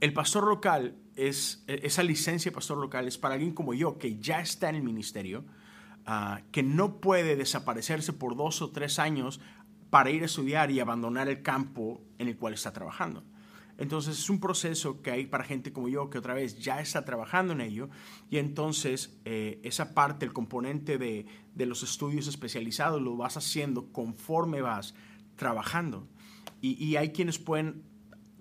El 0.00 0.14
pastor 0.14 0.46
local 0.46 0.96
es, 1.14 1.62
esa 1.66 2.02
licencia 2.02 2.50
de 2.50 2.54
pastor 2.54 2.78
local 2.78 3.06
es 3.06 3.18
para 3.18 3.34
alguien 3.34 3.52
como 3.52 3.74
yo, 3.74 3.98
que 3.98 4.18
ya 4.18 4.40
está 4.40 4.70
en 4.70 4.76
el 4.76 4.82
ministerio, 4.82 5.44
uh, 6.06 6.42
que 6.52 6.62
no 6.62 7.00
puede 7.00 7.36
desaparecerse 7.36 8.12
por 8.12 8.36
dos 8.36 8.62
o 8.62 8.70
tres 8.70 8.98
años 8.98 9.40
para 9.90 10.10
ir 10.10 10.22
a 10.22 10.26
estudiar 10.26 10.70
y 10.70 10.80
abandonar 10.80 11.28
el 11.28 11.42
campo 11.42 12.00
en 12.18 12.28
el 12.28 12.36
cual 12.36 12.54
está 12.54 12.72
trabajando. 12.72 13.24
Entonces 13.80 14.18
es 14.18 14.28
un 14.28 14.40
proceso 14.40 15.00
que 15.00 15.10
hay 15.10 15.24
para 15.24 15.42
gente 15.42 15.72
como 15.72 15.88
yo 15.88 16.10
que 16.10 16.18
otra 16.18 16.34
vez 16.34 16.58
ya 16.58 16.80
está 16.80 17.06
trabajando 17.06 17.54
en 17.54 17.62
ello 17.62 17.88
y 18.28 18.36
entonces 18.36 19.18
eh, 19.24 19.58
esa 19.64 19.94
parte, 19.94 20.26
el 20.26 20.34
componente 20.34 20.98
de, 20.98 21.24
los 21.56 21.82
estudios 21.82 22.26
especializados 22.26 23.00
lo 23.00 23.16
vas 23.16 23.38
haciendo 23.38 23.90
conforme 23.90 24.60
vas 24.60 24.94
trabajando. 25.34 26.06
Y, 26.60 26.96
hay 26.96 27.12
quienes 27.12 27.38
pueden 27.38 27.82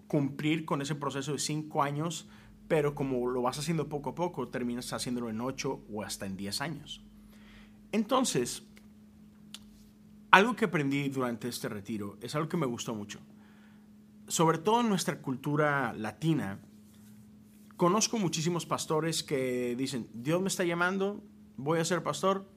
cumplir 0.08 0.66
con 0.66 0.82
ese 0.82 0.94
proceso 0.94 1.32
de 1.32 1.40
cinco 1.40 1.84
años, 1.84 2.28
pero 2.68 2.94
como 2.94 3.30
lo 3.30 3.42
vas 3.42 3.60
haciendo 3.60 3.88
poco 3.88 4.10
a 4.10 4.16
poco, 4.16 4.50
terminas 4.50 4.92
haciéndolo 4.92 5.30
en 5.30 5.40
ocho 5.40 5.86
o 5.90 6.04
hasta 6.04 6.26
en 6.26 6.36
diez 6.36 6.60
años. 6.60 7.02
Entonces, 7.92 8.64
algo 10.32 10.56
que 10.56 10.66
aprendí 10.66 11.10
durante 11.10 11.48
este 11.48 11.70
retiro 11.70 12.18
es 12.22 12.36
algo 12.36 12.50
que 12.50 12.58
me 12.58 12.66
gustó 12.66 12.94
mucho 12.94 13.20
sobre 14.30 14.60
todo 14.60 14.82
en 14.82 14.90
nuestra 14.90 15.22
cultura 15.22 15.92
latina, 15.94 16.60
conozco 17.76 18.18
muchísimos 18.20 18.66
pastores 18.66 19.24
que 19.24 19.76
dicen, 19.76 20.08
Dios 20.14 20.40
me 20.40 20.48
está 20.48 20.64
llamando, 20.64 21.24
voy 21.58 21.80
a 21.80 21.86
ser 21.86 22.04
pastor, 22.04 22.48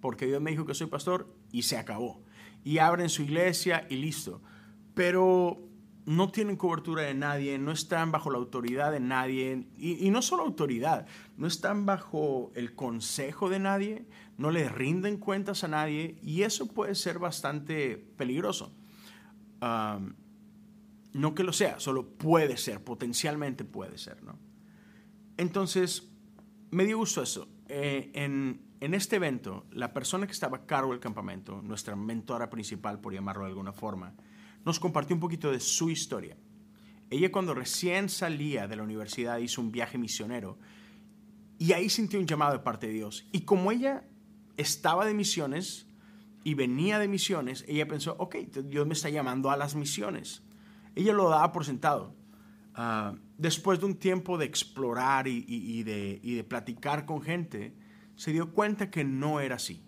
porque 0.00 0.26
Dios 0.26 0.42
me 0.42 0.50
dijo 0.50 0.66
que 0.66 0.74
soy 0.74 0.88
pastor, 0.88 1.32
y 1.52 1.62
se 1.62 1.78
acabó. 1.78 2.22
Y 2.64 2.78
abren 2.78 3.08
su 3.08 3.22
iglesia 3.22 3.86
y 3.88 3.96
listo. 3.96 4.42
Pero 4.94 5.62
no 6.06 6.30
tienen 6.30 6.56
cobertura 6.56 7.02
de 7.02 7.14
nadie, 7.14 7.58
no 7.58 7.72
están 7.72 8.12
bajo 8.12 8.30
la 8.30 8.38
autoridad 8.38 8.92
de 8.92 9.00
nadie, 9.00 9.66
y, 9.78 10.10
no 10.10 10.22
solo 10.22 10.42
autoridad, 10.42 11.06
no 11.36 11.46
están 11.46 11.86
bajo 11.86 12.52
el 12.54 12.74
consejo 12.74 13.48
de 13.48 13.58
nadie, 13.58 14.06
no 14.38 14.50
le 14.50 14.68
rinden 14.68 15.18
cuentas 15.18 15.64
a 15.64 15.68
nadie, 15.68 16.18
y 16.22 16.42
eso 16.42 16.66
puede 16.66 16.94
ser 16.94 17.18
bastante 17.18 17.96
peligroso. 18.16 18.72
No 21.12 21.34
que 21.34 21.42
lo 21.42 21.52
sea, 21.52 21.80
solo 21.80 22.08
puede 22.08 22.56
ser, 22.56 22.82
potencialmente 22.82 23.64
puede 23.64 23.98
ser, 23.98 24.22
¿no? 24.22 24.38
Entonces, 25.36 26.08
me 26.70 26.84
dio 26.84 26.98
gusto 26.98 27.22
eso. 27.22 27.48
Eh, 27.68 28.10
en, 28.14 28.62
en, 28.80 28.94
este 28.94 29.16
evento, 29.16 29.66
la 29.70 29.92
persona 29.92 30.26
que 30.26 30.32
estaba 30.32 30.58
a 30.58 30.66
cargo 30.66 30.92
del 30.92 31.00
campamento, 31.00 31.62
nuestra 31.62 31.96
mentora 31.96 32.50
principal, 32.50 33.00
por 33.00 33.12
llamarlo 33.12 33.44
de 33.44 33.50
alguna 33.50 33.72
forma, 33.72 34.14
nos 34.64 34.80
compartió 34.80 35.14
un 35.14 35.20
poquito 35.20 35.50
de 35.50 35.60
su 35.60 35.90
historia. 35.90 36.36
Ella 37.10 37.32
cuando 37.32 37.54
recién 37.54 38.08
salía 38.08 38.68
de 38.68 38.76
la 38.76 38.82
universidad 38.82 39.38
hizo 39.38 39.60
un 39.60 39.72
viaje 39.72 39.98
misionero 39.98 40.58
y 41.58 41.72
ahí 41.72 41.88
sintió 41.88 42.20
un 42.20 42.26
llamado 42.26 42.52
de 42.52 42.60
parte 42.60 42.86
de 42.86 42.92
Dios. 42.92 43.26
Y 43.32 43.40
como 43.42 43.72
ella 43.72 44.04
estaba 44.56 45.04
de 45.04 45.14
misiones 45.14 45.86
y 46.44 46.54
venía 46.54 46.98
de 46.98 47.08
misiones, 47.08 47.64
ella 47.68 47.86
pensó, 47.88 48.14
ok, 48.18 48.36
Dios 48.64 48.86
me 48.86 48.94
está 48.94 49.10
llamando 49.10 49.50
a 49.50 49.56
las 49.56 49.74
misiones 49.74 50.42
ella 50.94 51.12
lo 51.12 51.28
daba 51.28 51.52
por 51.52 51.64
sentado. 51.64 52.14
Ah, 52.74 53.14
después 53.36 53.80
de 53.80 53.86
un 53.86 53.96
tiempo 53.96 54.38
de 54.38 54.44
explorar 54.46 55.26
y, 55.28 55.82
de, 55.82 56.20
y, 56.22 56.34
de, 56.34 56.44
platicar 56.44 57.04
con 57.04 57.20
gente, 57.22 57.74
se 58.16 58.32
dio 58.32 58.52
cuenta 58.52 58.90
que 58.90 59.04
no 59.04 59.40
era 59.40 59.56
así, 59.56 59.82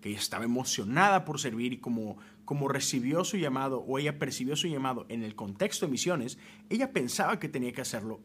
que 0.00 0.10
ella 0.10 0.18
estaba 0.18 0.44
emocionada 0.44 1.24
por 1.24 1.40
servir 1.40 1.72
y 1.72 1.78
como, 1.78 2.16
como 2.44 2.68
recibió 2.68 3.24
su 3.24 3.36
llamado 3.36 3.80
o 3.80 3.98
ella 3.98 4.18
percibió 4.18 4.56
su 4.56 4.68
llamado 4.68 5.06
en 5.08 5.22
el 5.22 5.34
contexto 5.34 5.86
de 5.86 5.92
misiones, 5.92 6.38
ella 6.68 6.92
pensaba 6.92 7.38
que 7.38 7.48
tenía 7.48 7.72
que 7.72 7.80
hacerlo 7.80 8.20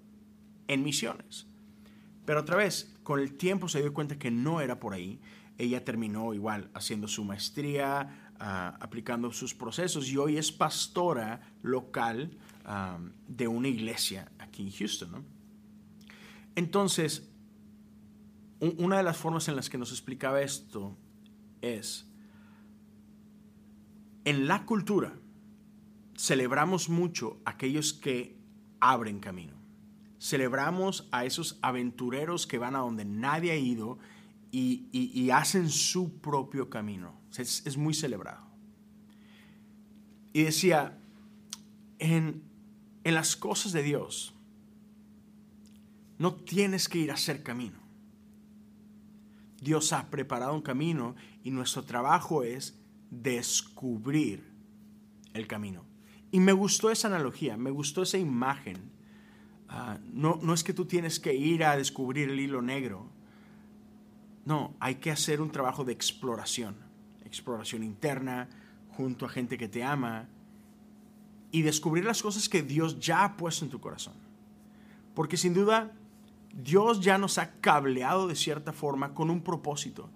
en 0.68 0.84
misiones. 0.84 1.48
Pero 2.26 2.42
otra 2.42 2.58
vez, 2.58 2.96
con 3.04 3.20
el 3.20 3.36
tiempo 3.36 3.68
se 3.68 3.82
dio 3.82 3.94
cuenta 3.94 4.20
que 4.20 4.30
no 4.30 4.62
era 4.62 4.80
por 4.80 4.94
ahí. 4.94 5.20
Ella 5.58 5.84
terminó 5.84 6.34
igual 6.34 6.70
haciendo 6.74 7.08
su 7.08 7.24
maestría, 7.24 8.34
aplicando 8.38 9.32
sus 9.32 9.54
procesos 9.54 10.10
y 10.10 10.18
hoy 10.18 10.38
es 10.38 10.52
pastora 10.52 11.42
local 11.62 12.38
de 13.28 13.48
una 13.48 13.68
iglesia 13.68 14.32
aquí 14.38 14.64
en 14.64 14.72
Houston. 14.72 15.26
Entonces, 16.56 17.30
una 18.60 18.98
de 18.98 19.04
las 19.04 19.18
formas 19.18 19.48
en 19.48 19.56
las 19.56 19.70
que 19.70 19.78
nos 19.78 19.92
explicaba 19.92 20.42
esto 20.42 20.98
es, 21.62 22.09
en 24.30 24.48
la 24.48 24.66
cultura 24.66 25.14
celebramos 26.16 26.90
mucho 26.90 27.40
aquellos 27.46 27.94
que 27.94 28.38
abren 28.80 29.20
camino. 29.20 29.54
Celebramos 30.20 31.08
a 31.12 31.26
esos 31.26 31.58
aventureros 31.62 32.46
que 32.46 32.58
van 32.58 32.76
a 32.76 32.80
donde 32.80 33.06
nadie 33.06 33.52
ha 33.52 33.56
ido 33.56 33.98
y 34.52 35.30
hacen 35.30 35.70
su 35.70 36.20
propio 36.20 36.70
camino 36.70 37.20
es, 37.38 37.78
muy 37.78 37.94
celebrado. 37.94 38.42
Y 40.34 40.44
decía, 40.44 40.98
en 42.00 42.44
las 43.04 43.36
cosas 43.36 43.72
de 43.72 43.84
Dios, 43.84 44.34
no 46.18 46.36
tienes 46.36 46.90
que 46.90 47.00
ir 47.00 47.12
a 47.12 47.16
hacer 47.16 47.44
camino. 47.44 47.78
Dios 49.62 49.92
ha 49.94 50.10
preparado 50.10 50.54
un 50.54 50.62
camino 50.62 51.16
y 51.44 51.52
nuestro 51.52 51.84
trabajo 51.84 52.44
es 52.44 52.78
descubrir 53.10 54.52
el 55.34 55.48
camino. 55.48 55.86
Y 56.32 56.40
me 56.40 56.54
gustó 56.54 56.92
esa 56.92 57.08
analogía, 57.08 57.58
me 57.58 57.72
gustó 57.72 58.04
esa 58.04 58.18
imagen. 58.18 58.92
Ah, 59.68 59.98
no, 60.12 60.40
no 60.42 60.54
es 60.54 60.64
que 60.64 60.74
tú 60.74 60.86
tienes 60.86 61.20
que 61.20 61.34
ir 61.34 61.64
a 61.64 61.78
descubrir 61.78 62.30
el 62.30 62.40
hilo 62.40 62.62
negro. 62.62 63.10
No, 64.46 64.76
hay 64.80 64.96
que 64.96 65.12
hacer 65.12 65.42
un 65.42 65.52
trabajo 65.52 65.84
de 65.84 65.94
exploración 65.94 66.90
exploración 67.30 67.84
interna, 67.84 68.50
junto 68.90 69.26
a 69.26 69.30
gente 69.30 69.58
que 69.58 69.70
te 69.70 69.84
ama 69.84 70.28
y 71.52 71.62
descubrir 71.62 72.04
las 72.04 72.22
cosas 72.22 72.50
que 72.50 72.62
Dios 72.62 73.00
ya 73.00 73.24
ha 73.24 73.38
puesto 73.38 73.64
en 73.64 73.72
tu 73.72 73.80
corazón. 73.80 74.16
Porque 75.14 75.38
sin 75.38 75.54
duda, 75.54 75.92
Dios 76.54 77.00
ya 77.00 77.18
nos 77.18 77.38
ha 77.38 77.54
cableado 77.62 78.28
de 78.28 78.36
cierta 78.36 78.74
forma 78.74 79.14
con 79.14 79.30
un 79.30 79.42
propósito. 79.42 80.10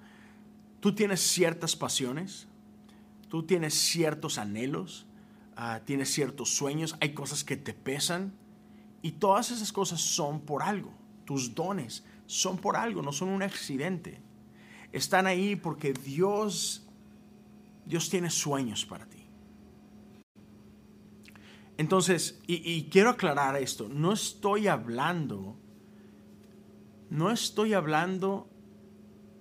Tú 0.79 0.93
tienes 0.93 1.21
ciertas 1.21 1.75
pasiones, 1.75 2.47
tú 3.33 3.41
tienes 3.41 3.73
ciertos 3.73 4.37
anhelos, 4.37 5.07
ah, 5.55 5.81
tienes 5.85 6.13
ciertos 6.13 6.55
sueños, 6.55 6.95
hay 6.99 7.15
cosas 7.15 7.43
que 7.43 7.57
te 7.57 7.73
pesan 7.73 8.31
y 9.01 9.13
todas 9.13 9.49
esas 9.49 9.73
cosas 9.73 10.01
son 10.01 10.41
por 10.41 10.61
algo. 10.61 10.93
Tus 11.25 11.55
dones 11.55 12.05
son 12.27 12.59
por 12.59 12.75
algo, 12.75 13.01
no 13.01 13.11
son 13.11 13.29
un 13.29 13.41
accidente. 13.41 14.21
Están 14.91 15.25
ahí 15.25 15.55
porque 15.55 15.93
Dios 15.93 16.87
Dios 17.87 18.07
tiene 18.11 18.29
sueños 18.29 18.85
para 18.85 19.07
ti. 19.07 19.25
Entonces, 21.77 22.39
y, 22.45 22.83
quiero 22.91 23.09
aclarar 23.09 23.55
esto, 23.55 23.89
no 23.89 24.13
estoy 24.13 24.67
hablando, 24.67 25.57
no 27.09 27.31
estoy 27.31 27.73
hablando 27.73 28.47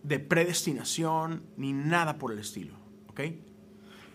de 0.03 0.19
predestinación 0.19 1.45
ni 1.59 1.75
nada 1.75 2.17
por 2.17 2.33
el 2.33 2.39
estilo, 2.39 2.79
¿ok? 3.09 3.21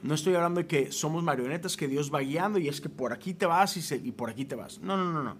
No 0.07 0.13
estoy 0.13 0.35
hablando 0.35 0.61
de 0.61 0.67
que 0.67 0.93
somos 0.93 1.21
marionetas 1.21 1.75
que 1.75 1.85
Dios 1.85 2.13
va 2.13 2.21
guiando 2.21 2.59
y 2.59 2.69
es 2.69 2.79
que 2.79 2.87
por 2.87 3.11
aquí 3.11 3.33
te 3.33 3.45
vas 3.45 3.75
y, 3.91 4.11
por 4.13 4.29
aquí 4.29 4.45
te 4.45 4.55
vas. 4.55 4.79
No, 4.79 4.95
no, 4.95 5.11
no, 5.11 5.21
no. 5.21 5.35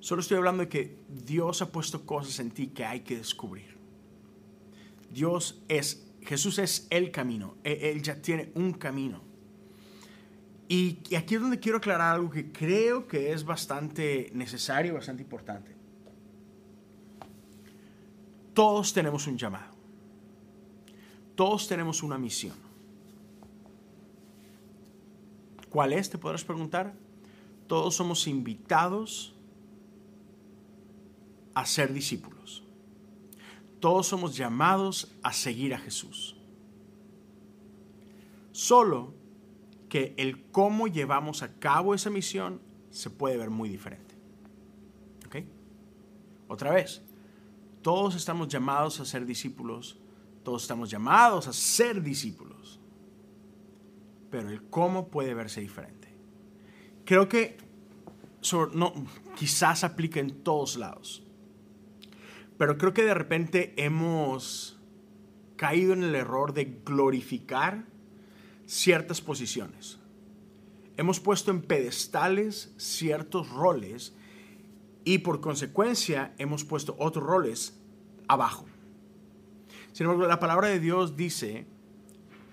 Solo 0.00 0.22
estoy 0.22 0.38
hablando 0.38 0.62
de 0.62 0.70
que 0.70 0.96
Dios 1.06 1.60
ha 1.60 1.70
puesto 1.70 2.06
cosas 2.06 2.40
en 2.40 2.50
ti 2.52 2.68
que 2.68 2.86
hay 2.86 3.00
que 3.00 3.18
descubrir. 3.18 3.76
Dios 5.10 5.62
es 5.68 6.06
Jesús 6.22 6.58
es 6.58 6.86
el 6.88 7.10
camino, 7.10 7.56
e, 7.62 7.90
Él 7.90 8.02
ya 8.02 8.22
tiene 8.22 8.50
un 8.54 8.72
camino. 8.72 9.20
Y 10.66 10.98
aquí 11.14 11.34
es 11.34 11.40
donde 11.42 11.60
quiero 11.60 11.76
aclarar 11.76 12.14
algo 12.14 12.30
que 12.30 12.50
creo 12.50 13.06
que 13.06 13.30
es 13.30 13.44
bastante 13.44 14.30
necesario, 14.32 14.94
bastante 14.94 15.22
importante. 15.22 15.76
Todos 18.54 18.94
tenemos 18.94 19.26
un 19.26 19.36
llamado. 19.36 19.76
Todos 21.34 21.68
tenemos 21.68 22.02
una 22.02 22.16
misión. 22.16 22.65
¿Cuál 25.76 25.92
es? 25.92 26.08
Te 26.08 26.16
podrás 26.16 26.42
preguntar. 26.42 26.94
todos 27.66 27.94
somos 27.94 28.26
invitados 28.28 29.34
a 31.52 31.66
ser 31.66 31.92
discípulos. 31.92 32.64
Todos 33.78 34.06
somos 34.06 34.34
llamados 34.34 35.12
a 35.22 35.34
seguir 35.34 35.74
a 35.74 35.78
Jesús. 35.78 36.34
Solo 38.52 39.12
que 39.90 40.14
el 40.16 40.44
cómo 40.44 40.88
llevamos 40.88 41.42
a 41.42 41.52
cabo 41.58 41.92
esa 41.92 42.08
misión 42.08 42.58
se 42.88 43.10
puede 43.10 43.36
ver 43.36 43.50
muy 43.50 43.68
diferente. 43.68 44.14
¿Ok? 45.26 45.44
Otra 46.48 46.70
vez, 46.70 47.02
todos 47.82 48.14
estamos 48.14 48.48
llamados 48.48 48.98
a 49.00 49.04
ser 49.04 49.26
discípulos, 49.26 49.98
todos 50.42 50.62
estamos 50.62 50.88
llamados 50.88 51.46
a 51.48 51.52
ser 51.52 52.02
discípulos, 52.02 52.80
pero 54.30 54.50
el 54.50 54.62
cómo 54.68 55.08
puede 55.08 55.34
verse 55.34 55.60
diferente. 55.60 56.08
Creo 57.04 57.28
que 57.28 57.58
no, 58.74 58.92
quizás 59.36 59.84
aplica 59.84 60.20
en 60.20 60.42
todos 60.42 60.76
lados, 60.76 61.22
pero 62.58 62.78
creo 62.78 62.92
que 62.92 63.04
de 63.04 63.14
repente 63.14 63.74
hemos 63.76 64.78
caído 65.56 65.92
en 65.92 66.02
el 66.02 66.14
error 66.14 66.52
de 66.52 66.80
glorificar 66.84 67.86
ciertas 68.66 69.20
posiciones. 69.20 69.98
Hemos 70.96 71.20
puesto 71.20 71.50
en 71.50 71.62
pedestales 71.62 72.72
ciertos 72.76 73.50
roles 73.50 74.14
y 75.04 75.18
por 75.18 75.40
consecuencia 75.40 76.34
hemos 76.38 76.64
puesto 76.64 76.96
otros 76.98 77.24
roles 77.24 77.78
abajo. 78.28 78.66
Sin 79.92 80.04
embargo, 80.04 80.26
la 80.26 80.40
palabra 80.40 80.68
de 80.68 80.80
Dios 80.80 81.16
dice 81.16 81.66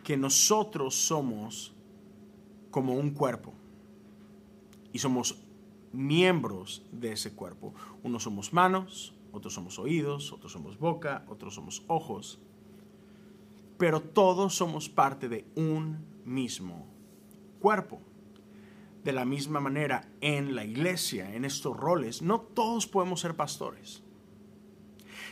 que 0.04 0.18
nosotros 0.18 0.96
somos 0.96 1.74
como 2.72 2.94
un 2.94 3.12
cuerpo 3.12 3.54
y 4.92 5.00
somos 5.00 5.38
miembros 5.92 6.84
de 6.92 7.14
ese 7.14 7.34
cuerpo. 7.34 7.74
Unos 8.04 8.24
somos 8.24 8.54
manos, 8.54 9.16
otros 9.32 9.54
somos 9.54 9.80
oídos, 9.80 10.32
otros 10.32 10.52
somos 10.52 10.78
boca, 10.78 11.26
otros 11.28 11.56
somos 11.56 11.84
ojos 11.88 12.40
pero 13.84 14.02
todos 14.02 14.56
somos 14.56 14.88
parte 14.88 15.28
de 15.28 15.46
un 15.56 16.06
mismo 16.24 16.88
cuerpo. 17.60 18.00
De 19.04 19.12
la 19.12 19.26
misma 19.26 19.60
manera, 19.60 20.08
en 20.22 20.56
la 20.56 20.64
iglesia, 20.64 21.36
en 21.36 21.44
estos 21.44 21.76
roles, 21.76 22.22
no 22.22 22.40
todos 22.40 22.88
podemos 22.88 23.20
ser 23.20 23.36
pastores. 23.36 24.02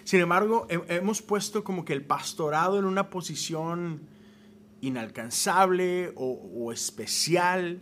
Sin 0.03 0.19
embargo, 0.19 0.67
hemos 0.69 1.21
puesto 1.21 1.63
como 1.63 1.85
que 1.85 1.93
el 1.93 2.03
pastorado 2.03 2.77
en 2.77 2.83
una 2.83 3.09
posición 3.09 4.01
inalcanzable 4.81 6.11
o, 6.15 6.71
especial. 6.71 7.81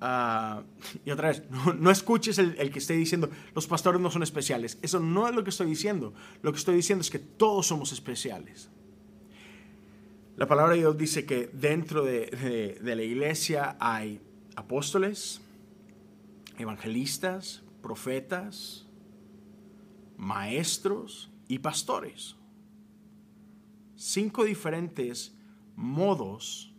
Ah, 0.00 0.62
y 1.04 1.10
otra 1.10 1.28
vez, 1.28 1.42
no, 1.78 1.90
escuches 1.90 2.38
el, 2.38 2.54
el, 2.58 2.70
que 2.70 2.78
esté 2.78 2.94
diciendo 2.94 3.28
los 3.54 3.66
pastores 3.66 4.00
no 4.00 4.10
son 4.10 4.22
especiales. 4.22 4.78
Eso 4.82 5.00
no 5.00 5.28
es 5.28 5.34
lo 5.34 5.44
que 5.44 5.50
estoy 5.50 5.66
diciendo. 5.66 6.14
Lo 6.42 6.52
que 6.52 6.58
estoy 6.58 6.76
diciendo 6.76 7.02
es 7.02 7.10
que 7.10 7.18
todos 7.18 7.66
somos 7.66 7.92
especiales. 7.92 8.70
La 10.40 10.46
palabra 10.46 10.72
de 10.72 10.78
Dios 10.78 10.96
dice 10.96 11.26
que 11.26 11.50
dentro 11.52 12.02
de, 12.02 12.78
la 12.82 13.02
iglesia 13.02 13.76
hay 13.78 14.22
apóstoles, 14.56 15.42
evangelistas, 16.56 17.62
profetas, 17.82 18.86
maestros 20.16 21.30
y 21.46 21.58
pastores. 21.58 22.36
Cinco 23.96 24.44
diferentes 24.44 25.34
modos 25.80 26.74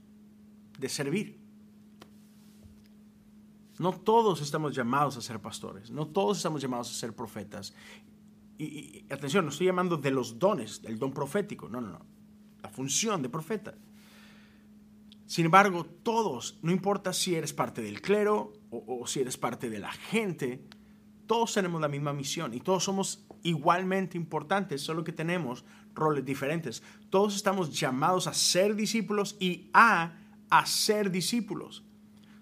de 0.79 0.89
servir. 0.89 1.41
No 3.79 3.93
todos 3.93 4.41
estamos 4.41 4.75
llamados 4.75 5.17
a 5.17 5.21
ser 5.21 5.39
pastores, 5.39 5.89
no 5.89 6.07
todos 6.07 6.37
estamos 6.37 6.61
llamados 6.61 6.91
a 6.91 6.93
ser 6.93 7.15
profetas. 7.15 7.73
Y, 8.57 9.05
atención, 9.11 9.43
no 9.43 9.51
estoy 9.51 9.67
llamando 9.67 9.97
de 9.97 10.11
los 10.11 10.37
dones, 10.37 10.81
del 10.83 10.99
don 10.99 11.11
profético, 11.11 11.67
no, 11.67 11.81
no, 11.81 11.89
no 11.89 12.21
la 12.61 12.69
función 12.69 13.21
de 13.21 13.29
profeta. 13.29 13.75
Sin 15.25 15.45
embargo, 15.45 15.85
todos, 15.85 16.59
no 16.61 16.71
importa 16.71 17.13
si 17.13 17.35
eres 17.35 17.53
parte 17.53 17.81
del 17.81 18.01
clero 18.01 18.53
o, 18.69 19.07
si 19.07 19.21
eres 19.21 19.37
parte 19.37 19.69
de 19.69 19.79
la 19.79 19.91
gente, 19.91 20.65
todos 21.25 21.53
tenemos 21.53 21.79
la 21.79 21.87
misma 21.87 22.11
misión 22.13 22.53
y 22.53 22.59
todos 22.59 22.83
somos 22.83 23.25
igualmente 23.43 24.17
importantes, 24.17 24.81
solo 24.81 25.03
que 25.03 25.13
tenemos 25.13 25.63
roles 25.93 26.25
diferentes. 26.25 26.83
Todos 27.09 27.35
estamos 27.35 27.77
llamados 27.77 28.27
a 28.27 28.33
ser 28.33 28.75
discípulos 28.75 29.35
y 29.39 29.69
a 29.73 30.13
hacer 30.49 31.11
discípulos, 31.11 31.83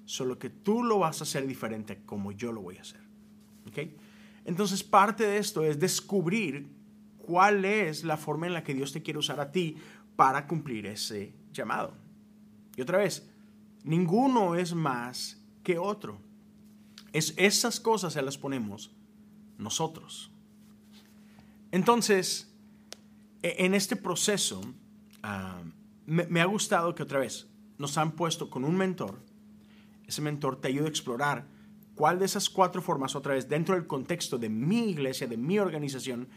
solo 0.06 0.40
que 0.40 0.50
tú 0.50 0.84
lo 0.84 1.00
vas 1.00 1.22
a 1.22 1.24
hacer 1.24 1.46
diferente 1.48 2.02
como 2.06 2.32
yo 2.32 2.52
lo 2.52 2.62
voy 2.62 2.78
a 2.78 2.82
hacer. 2.82 3.02
¿Okay? 3.68 3.96
Entonces 4.46 4.84
parte 4.84 5.26
de 5.26 5.38
esto 5.38 5.64
es 5.64 5.80
descubrir 5.80 6.68
cuál 7.18 7.66
es 7.66 8.04
la 8.04 8.18
forma 8.18 8.48
en 8.48 8.54
la 8.54 8.64
que 8.64 8.74
Dios 8.74 8.92
te 8.92 9.04
quiere 9.04 9.20
usar 9.20 9.40
a 9.40 9.52
ti 9.52 9.78
para 10.16 10.48
cumplir 10.48 10.88
ese 10.88 11.34
llamado. 11.54 11.94
Y 12.76 12.82
otra 12.82 12.98
vez, 12.98 13.30
ninguno 13.84 14.56
es 14.56 14.74
más 14.74 15.40
que 15.64 15.78
otro. 15.78 16.20
Es, 17.14 17.34
esas 17.38 17.80
cosas 17.80 18.14
se 18.14 18.22
las 18.22 18.38
ponemos 18.38 18.92
nosotros. 19.58 20.32
Entonces, 21.72 22.49
en 23.42 23.74
este 23.74 23.96
proceso, 23.96 24.62
ah, 25.24 25.62
me, 26.06 26.26
me, 26.26 26.42
ha 26.42 26.46
gustado 26.46 26.96
que 26.96 27.04
otra 27.04 27.20
vez 27.20 27.48
nos 27.78 27.98
han 27.98 28.12
puesto 28.12 28.50
con 28.50 28.64
un 28.64 28.76
mentor. 28.76 29.24
Ese 30.08 30.22
mentor 30.22 30.60
te 30.60 30.68
ayuda 30.68 30.86
a 30.86 30.90
explorar 30.90 31.48
cuál 31.96 32.20
de 32.20 32.26
esas 32.26 32.50
cuatro 32.50 32.82
formas, 32.82 33.16
otra 33.16 33.34
vez, 33.34 33.50
dentro 33.50 33.76
del 33.76 33.86
contexto 33.86 34.38
de 34.38 34.50
mi 34.50 34.90
iglesia, 34.90 35.28
de 35.28 35.38
mi 35.38 35.60
organización, 35.60 36.30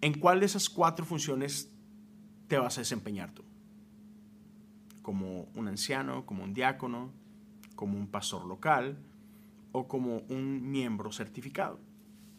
en 0.00 0.18
cuál 0.18 0.40
de 0.40 0.46
esas 0.46 0.68
cuatro 0.68 1.06
funciones 1.06 1.70
te 2.48 2.58
vas 2.58 2.76
a 2.76 2.82
desempeñar 2.82 3.32
tú? 3.32 3.42
Como 5.00 5.48
un 5.54 5.68
anciano, 5.68 6.26
como 6.26 6.44
un 6.44 6.52
diácono, 6.52 7.12
como 7.74 7.98
un 7.98 8.08
pastor 8.08 8.44
local 8.44 8.98
o 9.72 9.88
como 9.88 10.18
un 10.28 10.70
miembro 10.70 11.10
certificado. 11.12 11.80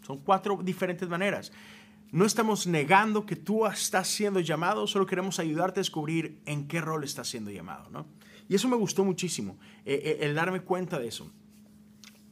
Son 0.04 0.20
cuatro 0.20 0.60
diferentes 0.64 1.10
maneras. 1.10 1.52
No 2.12 2.26
estamos 2.26 2.68
negando 2.68 3.26
que 3.26 3.36
tú 3.36 3.66
estás 3.66 4.08
siendo 4.08 4.40
llamado, 4.40 4.88
solo 4.88 5.06
queremos 5.06 5.40
ayudarte 5.40 5.80
a 5.80 5.82
descubrir 5.82 6.42
en 6.46 6.68
qué 6.68 6.82
rol 6.82 7.04
estás 7.04 7.28
siendo 7.28 7.52
llamado. 7.52 7.90
¿no? 7.90 8.06
Y 8.48 8.56
eso 8.56 8.68
me 8.68 8.76
gustó 8.76 9.04
muchísimo, 9.04 9.58
eh, 9.86 10.02
eh, 10.04 10.18
el 10.22 10.36
darme 10.36 10.62
cuenta 10.62 11.00
de 11.00 11.08
eso. 11.08 11.32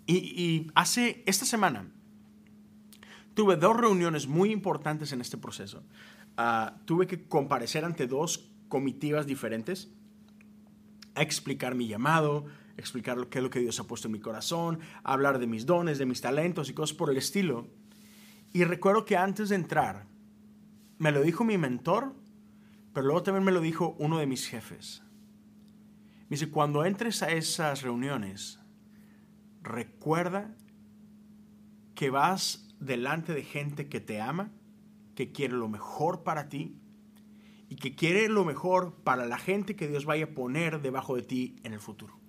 Y, 0.06 0.16
y 0.16 0.72
hace 0.76 1.24
esta 1.26 1.46
semana 1.46 1.88
tuve 3.34 3.56
dos 3.56 3.76
reuniones 3.76 4.28
muy 4.28 4.52
importantes 4.52 5.12
en 5.12 5.22
este 5.22 5.38
proceso. 5.38 5.84
Ah, 6.38 6.78
tuve 6.86 7.08
que 7.08 7.28
comparecer 7.28 7.86
ante 7.86 8.08
dos 8.08 8.50
comitivas 8.68 9.28
diferentes 9.28 9.90
a 11.16 11.22
explicar 11.22 11.76
mi 11.76 11.88
llamado, 11.88 12.46
explicar 12.78 13.18
lo 13.18 13.30
que 13.30 13.38
es 13.40 13.44
lo 13.44 13.50
que 13.50 13.60
Dios 13.60 13.80
ha 13.80 13.84
puesto 13.84 14.08
en 14.08 14.14
mi 14.14 14.20
corazón, 14.20 14.80
hablar 15.04 15.38
de 15.40 15.48
mis 15.48 15.66
dones, 15.66 16.00
de 16.00 16.06
mis 16.06 16.22
talentos 16.22 16.70
y 16.70 16.74
cosas 16.74 16.96
por 16.96 17.10
el 17.12 17.18
estilo. 17.18 17.68
Y 18.54 18.64
recuerdo 18.64 19.04
que 19.04 19.18
antes 19.18 19.50
de 19.50 19.56
entrar, 19.56 20.06
me 21.00 21.12
lo 21.12 21.22
dijo 21.22 21.44
mi 21.44 21.58
mentor, 21.58 22.16
pero 22.94 23.08
luego 23.08 23.24
también 23.24 23.44
me 23.44 23.52
lo 23.52 23.60
dijo 23.60 23.96
uno 24.00 24.20
de 24.20 24.28
mis 24.28 24.48
jefes. 24.48 25.04
Me 26.30 26.38
dice, 26.38 26.50
cuando 26.50 26.86
entres 26.86 27.24
a 27.24 27.32
esas 27.32 27.82
reuniones, 27.82 28.60
recuerda 29.62 30.56
que 31.96 32.10
vas 32.10 32.76
delante 32.80 33.34
de 33.34 33.44
gente 33.44 33.90
que 33.90 34.00
te 34.00 34.22
ama 34.22 34.52
que 35.16 35.32
quiere 35.32 35.54
lo 35.54 35.70
mejor 35.70 36.24
para 36.24 36.50
ti 36.50 36.76
y 37.70 37.76
que 37.76 37.96
quiere 37.96 38.30
lo 38.30 38.46
mejor 38.46 38.96
para 39.04 39.26
la 39.26 39.38
gente 39.38 39.76
que 39.76 39.88
Dios 39.88 40.06
vaya 40.06 40.26
a 40.26 40.30
poner 40.30 40.82
debajo 40.82 41.16
de 41.16 41.24
ti 41.24 41.56
en 41.64 41.74
el 41.74 41.80
futuro. 41.80 42.20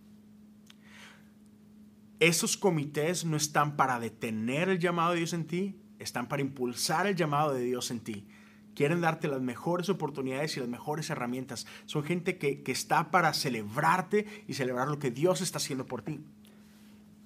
Esos 2.21 2.57
comités 2.57 3.25
no 3.25 3.37
están 3.37 3.77
para 3.77 3.99
detener 4.01 4.69
el 4.69 4.79
llamado 4.79 5.13
de 5.13 5.19
Dios 5.19 5.33
en 5.33 5.47
ti, 5.47 5.81
están 6.05 6.29
para 6.29 6.43
impulsar 6.43 7.07
el 7.07 7.17
llamado 7.17 7.55
de 7.55 7.63
Dios 7.63 7.91
en 7.91 8.01
ti. 8.01 8.27
Quieren 8.75 9.01
darte 9.01 9.29
las 9.29 9.41
mejores 9.41 9.89
oportunidades 9.89 10.57
y 10.57 10.61
las 10.61 10.69
mejores 10.69 11.09
herramientas. 11.11 11.67
Son 11.87 12.03
gente 12.03 12.39
que, 12.39 12.63
que 12.63 12.73
está 12.73 13.11
para 13.11 13.33
celebrarte 13.33 14.45
y 14.49 14.55
celebrar 14.55 14.89
lo 14.89 14.99
que 14.99 15.11
Dios 15.11 15.41
está 15.41 15.59
haciendo 15.59 15.87
por 15.87 16.03
ti. 16.03 16.21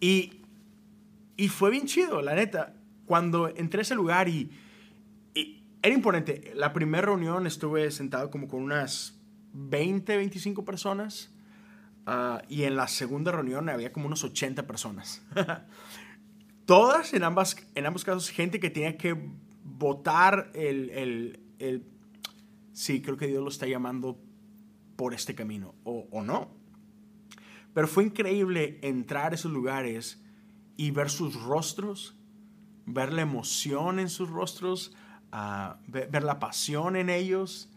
Y, 0.01 0.43
y 1.37 1.49
fue 1.49 1.71
bien 1.71 1.87
chido, 1.87 2.21
la 2.21 2.35
neta. 2.35 2.75
Cuando 3.07 3.49
entré 3.49 3.81
a 3.81 3.83
ese 3.83 3.95
lugar 3.95 4.29
y, 4.29 4.51
era 5.83 5.95
imponente. 5.95 6.53
La 6.55 6.73
primera 6.73 7.07
reunión 7.07 7.47
estuve 7.47 7.91
sentado 7.91 8.31
como 8.31 8.49
con 8.49 8.63
unas 8.63 9.19
20, 9.53 10.17
25 10.17 10.65
personas. 10.65 11.31
Ah, 12.07 12.43
y 12.49 12.65
en 12.65 12.77
la 12.77 12.89
segunda 12.89 13.33
reunión 13.33 13.69
había 13.69 13.93
como 13.93 14.07
unos 14.07 14.25
80 14.25 14.67
personas. 14.67 15.23
Todas, 16.69 17.15
en, 17.15 17.25
ambas, 17.25 17.57
en 17.75 17.87
ambos 17.87 18.05
casos, 18.05 18.29
gente 18.29 18.61
que 18.61 18.69
tenía 18.69 18.99
que 18.99 19.17
votar 19.65 20.51
el, 20.53 20.91
el, 20.91 21.41
el, 21.59 21.87
Sí, 22.75 23.01
creo 23.01 23.17
que 23.17 23.27
Dios 23.27 23.43
lo 23.43 23.49
está 23.49 23.67
llamando 23.67 24.21
por 24.95 25.15
este 25.15 25.35
camino, 25.35 25.75
o, 25.85 26.07
o 26.11 26.23
no. 26.23 26.51
Pero 27.73 27.89
fue 27.89 28.05
increíble 28.05 28.81
entrar 28.83 29.33
a 29.33 29.37
esos 29.37 29.51
lugares 29.51 30.23
y 30.77 30.91
ver 30.91 31.09
sus 31.09 31.43
rostros, 31.43 32.19
ver 32.85 33.15
la 33.15 33.23
emoción 33.23 33.99
en 33.99 34.11
sus 34.11 34.29
rostros, 34.29 34.95
ah, 35.33 35.79
ver, 35.87 36.23
la 36.23 36.39
pasión 36.39 36.97
en 36.97 37.09
ellos, 37.09 37.71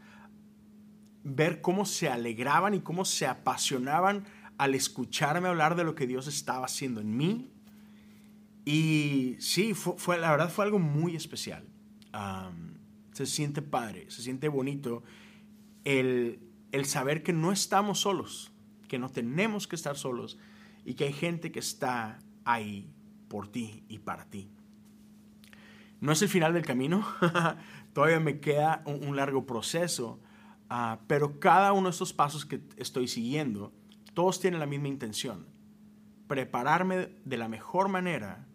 ver 1.24 1.62
cómo 1.62 1.86
se 1.86 2.10
alegraban 2.10 2.74
y 2.74 2.82
cómo 2.82 3.06
se 3.06 3.26
apasionaban 3.26 4.26
al 4.58 4.76
escucharme 4.76 5.48
hablar 5.48 5.78
de 5.78 5.86
lo 5.86 5.96
que 5.96 6.08
Dios 6.08 6.28
estaba 6.28 6.66
haciendo 6.66 7.00
en 7.00 7.16
mí. 7.16 7.54
Y 8.66 9.38
sí, 9.40 9.74
fue, 9.74 10.18
la 10.18 10.32
verdad 10.32 10.50
fue 10.50 10.66
algo 10.66 10.80
muy 10.80 11.16
especial. 11.16 11.66
se 13.14 13.26
siente 13.26 13.62
padre, 13.62 14.10
se 14.10 14.22
siente 14.22 14.48
bonito 14.48 15.04
el, 15.84 16.40
el 16.72 16.86
saber 16.86 17.24
que 17.24 17.34
no 17.34 17.52
estamos 17.52 18.00
solos, 18.00 18.52
que 18.88 19.00
no 19.00 19.10
tenemos 19.10 19.68
que 19.68 19.76
estar 19.76 19.98
solos 19.98 20.38
y 20.86 20.94
que 20.94 21.06
hay 21.06 21.14
gente 21.14 21.52
que 21.52 21.60
está 21.60 22.20
ahí 22.46 22.90
por 23.28 23.48
ti 23.48 23.84
y 23.88 24.00
para 24.00 24.26
ti. 24.26 24.52
No 26.00 26.12
es 26.12 26.22
el 26.22 26.30
final 26.30 26.54
del 26.54 26.66
camino, 26.66 27.06
todavía 27.94 28.20
me 28.20 28.40
queda 28.40 28.84
un, 28.86 29.16
largo 29.16 29.46
proceso, 29.46 30.20
ah, 30.70 31.00
pero 31.08 31.40
cada 31.40 31.74
uno 31.74 31.90
de 31.90 31.92
estos 31.92 32.12
pasos 32.12 32.46
que 32.46 32.62
estoy 32.78 33.08
siguiendo, 33.08 33.72
todos 34.14 34.40
tienen 34.40 34.60
la 34.60 34.66
misma 34.66 34.88
intención, 34.88 35.46
prepararme 36.28 37.10
de 37.24 37.38
la 37.38 37.48
mejor 37.48 37.88
manera 37.88 38.48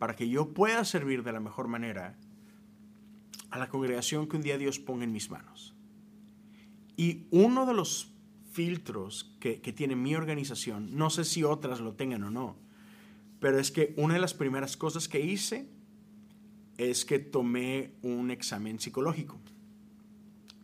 para 0.00 0.16
que 0.16 0.30
yo 0.30 0.54
pueda 0.54 0.82
servir 0.86 1.22
de 1.22 1.30
la 1.30 1.40
mejor 1.40 1.68
manera 1.68 2.16
a 3.50 3.58
la 3.58 3.68
congregación 3.68 4.26
que 4.26 4.36
un 4.36 4.42
día 4.42 4.56
Dios 4.56 4.78
ponga 4.78 5.04
en 5.04 5.12
mis 5.12 5.30
manos. 5.30 5.74
Y 6.96 7.26
uno 7.30 7.66
de 7.66 7.74
los 7.74 8.10
filtros 8.50 9.36
que, 9.40 9.58
tiene 9.58 9.96
mi 9.96 10.14
organización, 10.14 10.96
no 10.96 11.10
sé 11.10 11.26
si 11.26 11.44
otras 11.44 11.80
lo 11.80 11.92
tengan 11.92 12.24
o 12.24 12.30
no, 12.30 12.56
pero 13.40 13.58
es 13.58 13.70
que 13.70 13.92
una 13.98 14.14
de 14.14 14.20
las 14.20 14.32
primeras 14.32 14.78
cosas 14.78 15.06
que 15.06 15.20
hice 15.20 15.68
es 16.78 17.04
que 17.04 17.18
tomé 17.18 17.92
un 18.00 18.30
examen 18.30 18.80
psicológico. 18.80 19.38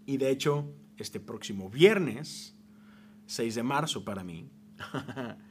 Y 0.07 0.17
de 0.17 0.31
hecho, 0.31 0.65
este 0.97 1.21
próximo 1.21 1.69
viernes, 1.69 2.57
6 3.27 3.55
de 3.55 3.63
marzo 3.63 4.03
para 4.03 4.25
mí, 4.25 4.49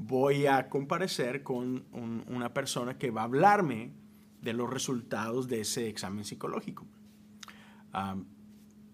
voy 0.00 0.46
a 0.46 0.68
comparecer 0.68 1.42
con 1.42 1.84
una 2.26 2.52
persona 2.52 2.98
que 2.98 3.10
va 3.10 3.22
a 3.22 3.24
hablarme 3.24 3.92
de 4.40 4.52
los 4.54 4.68
resultados 4.68 5.48
de 5.48 5.60
ese 5.60 5.88
examen 5.88 6.24
psicológico 6.24 6.86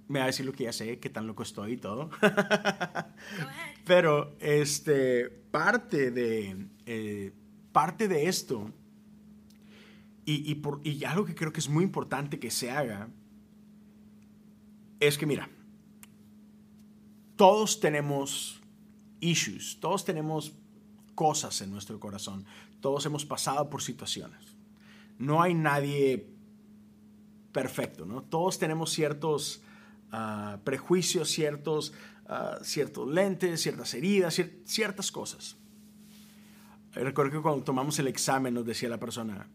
me 0.08 0.20
va 0.20 0.24
a 0.24 0.26
decir 0.26 0.46
lo 0.46 0.52
que 0.52 0.64
ya 0.64 0.72
sé, 0.72 0.98
qué 0.98 1.10
tan 1.10 1.26
loco 1.26 1.42
estoy 1.42 1.72
y 1.72 1.76
todo. 1.76 2.10
Pero 3.84 4.36
este, 4.40 5.28
parte, 5.28 6.10
de, 6.10 6.68
eh, 6.86 7.32
parte 7.72 8.08
de 8.08 8.28
esto, 8.28 8.72
y, 10.24 10.50
y, 10.50 10.56
por, 10.56 10.80
y 10.84 11.04
algo 11.04 11.24
que 11.24 11.34
creo 11.34 11.52
que 11.52 11.60
es 11.60 11.68
muy 11.68 11.84
importante 11.84 12.38
que 12.38 12.50
se 12.50 12.70
haga, 12.70 13.08
es 14.98 15.18
que 15.18 15.26
mira, 15.26 15.48
todos 17.36 17.80
tenemos 17.80 18.60
issues, 19.20 19.78
todos 19.80 20.04
tenemos 20.04 20.54
cosas 21.16 21.60
en 21.62 21.72
nuestro 21.72 21.98
corazón, 21.98 22.44
todos 22.80 23.04
hemos 23.06 23.26
pasado 23.26 23.68
por 23.68 23.82
situaciones. 23.82 24.56
No 25.18 25.42
hay 25.42 25.54
nadie 25.54 26.28
perfecto, 27.50 28.06
¿no? 28.06 28.22
Todos 28.22 28.60
tenemos 28.60 28.92
ciertos 28.92 29.62
prejuicios, 30.62 31.28
ciertos, 31.28 31.92
ciertos 32.62 33.08
lentes, 33.08 33.60
ciertas 33.62 33.92
heridas, 33.94 34.40
ciertas 34.64 35.10
cosas. 35.10 35.56
Recuerdo 36.92 37.32
que 37.32 37.42
cuando 37.42 37.64
tomamos 37.64 37.98
el 37.98 38.06
examen 38.06 38.54
nos 38.54 38.64
decía 38.64 38.88
la 38.88 39.00
persona, 39.00 39.48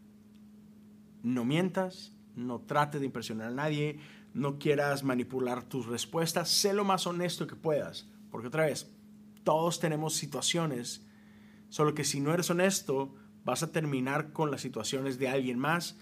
no 1.22 1.44
mientas, 1.44 2.12
no 2.36 2.60
trate 2.60 2.98
de 2.98 3.06
impresionar 3.06 3.48
a 3.48 3.54
nadie, 3.54 3.98
no 4.34 4.58
quieras 4.58 5.04
manipular 5.04 5.62
tus 5.62 5.86
respuestas, 5.86 6.48
sé 6.48 6.72
lo 6.72 6.84
más 6.84 7.06
honesto 7.06 7.46
que 7.46 7.56
puedas, 7.56 8.06
porque 8.30 8.48
otra 8.48 8.66
vez, 8.66 8.90
todos 9.44 9.78
tenemos 9.80 10.14
situaciones, 10.14 11.04
solo 11.72 11.94
que 11.94 12.04
si 12.04 12.20
no 12.20 12.34
eres 12.34 12.50
honesto, 12.50 13.14
vas 13.46 13.62
a 13.62 13.72
terminar 13.72 14.34
con 14.34 14.50
las 14.50 14.60
situaciones 14.60 15.18
de 15.18 15.28
alguien 15.28 15.58
más 15.58 15.96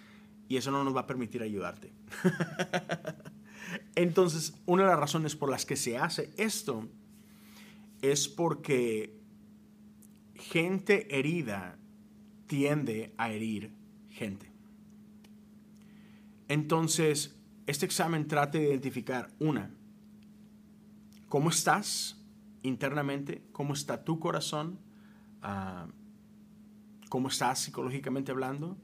y 0.49 0.57
eso 0.57 0.73
no 0.73 0.83
nos 0.83 0.97
va 0.97 1.03
a 1.03 1.07
permitir 1.07 1.45
ayudarte. 1.45 1.93
Entonces, 3.95 4.53
una 4.67 4.83
de 4.83 4.89
las 4.89 4.99
razones 4.99 5.37
por 5.37 5.49
las 5.49 5.65
que 5.65 5.77
se 5.77 5.97
hace 5.97 6.35
esto 6.37 6.89
es 8.03 8.27
porque 8.27 9.17
gente 10.35 11.17
herida 11.17 11.79
tiende 12.49 13.15
a 13.17 13.31
herir 13.31 13.73
gente. 14.11 14.51
Entonces, 16.49 17.37
este 17.69 17.87
examen 17.87 18.27
trata 18.27 18.59
de 18.59 18.71
identificar, 18.71 19.29
una, 19.39 19.71
cómo 21.29 21.49
estás 21.49 22.21
internamente, 22.65 23.45
cómo 23.53 23.73
está 23.73 24.03
tu 24.03 24.19
corazón, 24.19 24.90
ah, 25.43 25.87
cómo 27.09 27.29
estás 27.29 27.61
psicológicamente 27.61 28.33
hablando, 28.33 28.79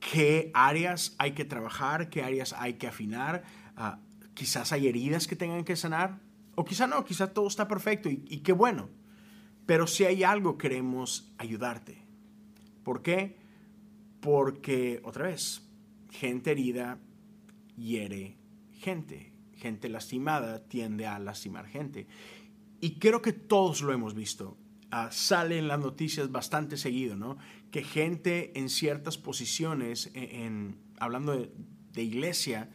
qué 0.00 0.50
áreas 0.54 1.14
hay 1.18 1.32
que 1.32 1.44
trabajar, 1.44 2.10
qué 2.10 2.22
áreas 2.22 2.52
hay 2.52 2.74
que 2.74 2.86
afinar. 2.86 3.42
Ah, 3.76 4.00
quizás 4.34 4.72
hay 4.72 4.88
heridas 4.88 5.26
que 5.26 5.36
tengan 5.36 5.64
que 5.64 5.76
sanar, 5.76 6.20
o 6.54 6.64
quizá 6.64 6.86
no, 6.86 7.04
quizá 7.04 7.32
todo 7.32 7.46
está 7.46 7.68
perfecto 7.68 8.08
y, 8.08 8.24
y 8.28 8.38
qué 8.38 8.52
bueno. 8.52 8.88
Pero 9.66 9.86
si 9.86 10.04
hay 10.04 10.24
algo, 10.24 10.58
queremos 10.58 11.32
ayudarte. 11.38 12.02
¿Por 12.82 13.02
qué? 13.02 13.38
Porque, 14.20 15.00
otra 15.04 15.26
vez, 15.26 15.62
gente 16.10 16.50
herida 16.50 16.98
hiere 17.76 18.36
gente. 18.72 19.32
Gente 19.54 19.88
lastimada 19.88 20.66
tiende 20.66 21.06
a 21.06 21.18
lastimar 21.18 21.66
gente. 21.66 22.06
Y 22.80 22.98
creo 22.98 23.20
que 23.20 23.32
todos 23.32 23.82
lo 23.82 23.92
hemos 23.92 24.14
visto. 24.14 24.56
Ah, 24.90 25.10
sale 25.12 25.58
en 25.58 25.68
las 25.68 25.78
noticias 25.78 26.32
bastante 26.32 26.76
seguido, 26.76 27.16
¿no? 27.16 27.38
Que 27.70 27.84
gente 27.84 28.58
en 28.58 28.68
ciertas 28.68 29.18
posiciones, 29.18 30.10
e, 30.14 30.74
hablando 30.98 31.32
de, 31.32 31.52
de, 31.92 32.02
iglesia, 32.02 32.70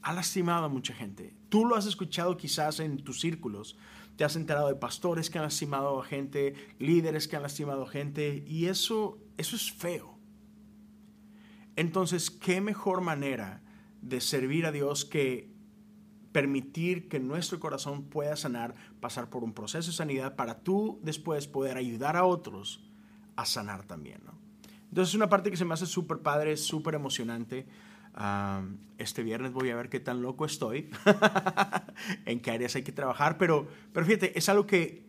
ha 0.00 0.14
lastimado 0.14 0.64
a 0.64 0.68
mucha 0.68 0.94
gente. 0.94 1.34
Tú 1.50 1.66
lo 1.66 1.76
has 1.76 1.84
escuchado 1.86 2.36
quizás 2.38 2.80
en 2.80 2.96
tus 3.04 3.20
círculos, 3.20 3.76
te 4.16 4.24
has 4.24 4.36
enterado 4.36 4.68
de 4.68 4.76
pastores 4.76 5.28
que 5.28 5.38
han 5.38 5.44
lastimado 5.44 6.00
a 6.00 6.04
gente, 6.04 6.54
líderes 6.78 7.28
que 7.28 7.36
han 7.36 7.42
lastimado 7.42 7.82
a 7.82 7.90
gente, 7.90 8.42
y 8.46 8.66
eso, 8.66 9.18
eso 9.36 9.56
es 9.56 9.70
feo. 9.70 10.18
Entonces, 11.76 12.30
¿qué 12.30 12.60
mejor 12.60 13.00
manera 13.00 13.62
de 14.00 14.20
servir 14.20 14.66
a 14.66 14.72
Dios 14.72 15.04
que 15.04 15.53
permitir 16.34 17.08
que 17.08 17.20
nuestro 17.20 17.60
corazón 17.60 18.02
pueda 18.06 18.34
sanar, 18.34 18.74
pasar 18.98 19.30
por 19.30 19.44
un 19.44 19.52
proceso 19.52 19.92
de 19.92 19.96
sanidad 19.96 20.34
para 20.34 20.58
tú 20.58 20.98
después 21.00 21.46
poder 21.46 21.76
ayudar 21.76 22.16
a 22.16 22.24
otros 22.24 22.82
a 23.36 23.46
sanar 23.46 23.84
también. 23.84 24.20
¿no? 24.26 24.32
Entonces 24.88 25.10
es 25.10 25.14
una 25.14 25.28
parte 25.28 25.52
que 25.52 25.56
se 25.56 25.64
me 25.64 25.74
hace 25.74 25.86
súper 25.86 26.18
padre, 26.18 26.56
súper 26.56 26.96
emocionante. 26.96 27.68
este 28.98 29.22
viernes 29.22 29.52
voy 29.52 29.70
a 29.70 29.76
ver 29.76 29.88
qué 29.88 30.00
tan 30.00 30.22
loco 30.22 30.44
estoy, 30.44 30.90
en 32.26 32.40
qué 32.40 32.50
áreas 32.50 32.74
hay 32.74 32.82
que 32.82 32.90
trabajar, 32.90 33.38
pero, 33.38 33.68
pero 33.92 34.04
fíjate, 34.04 34.36
es 34.36 34.48
algo 34.48 34.66
que 34.66 35.06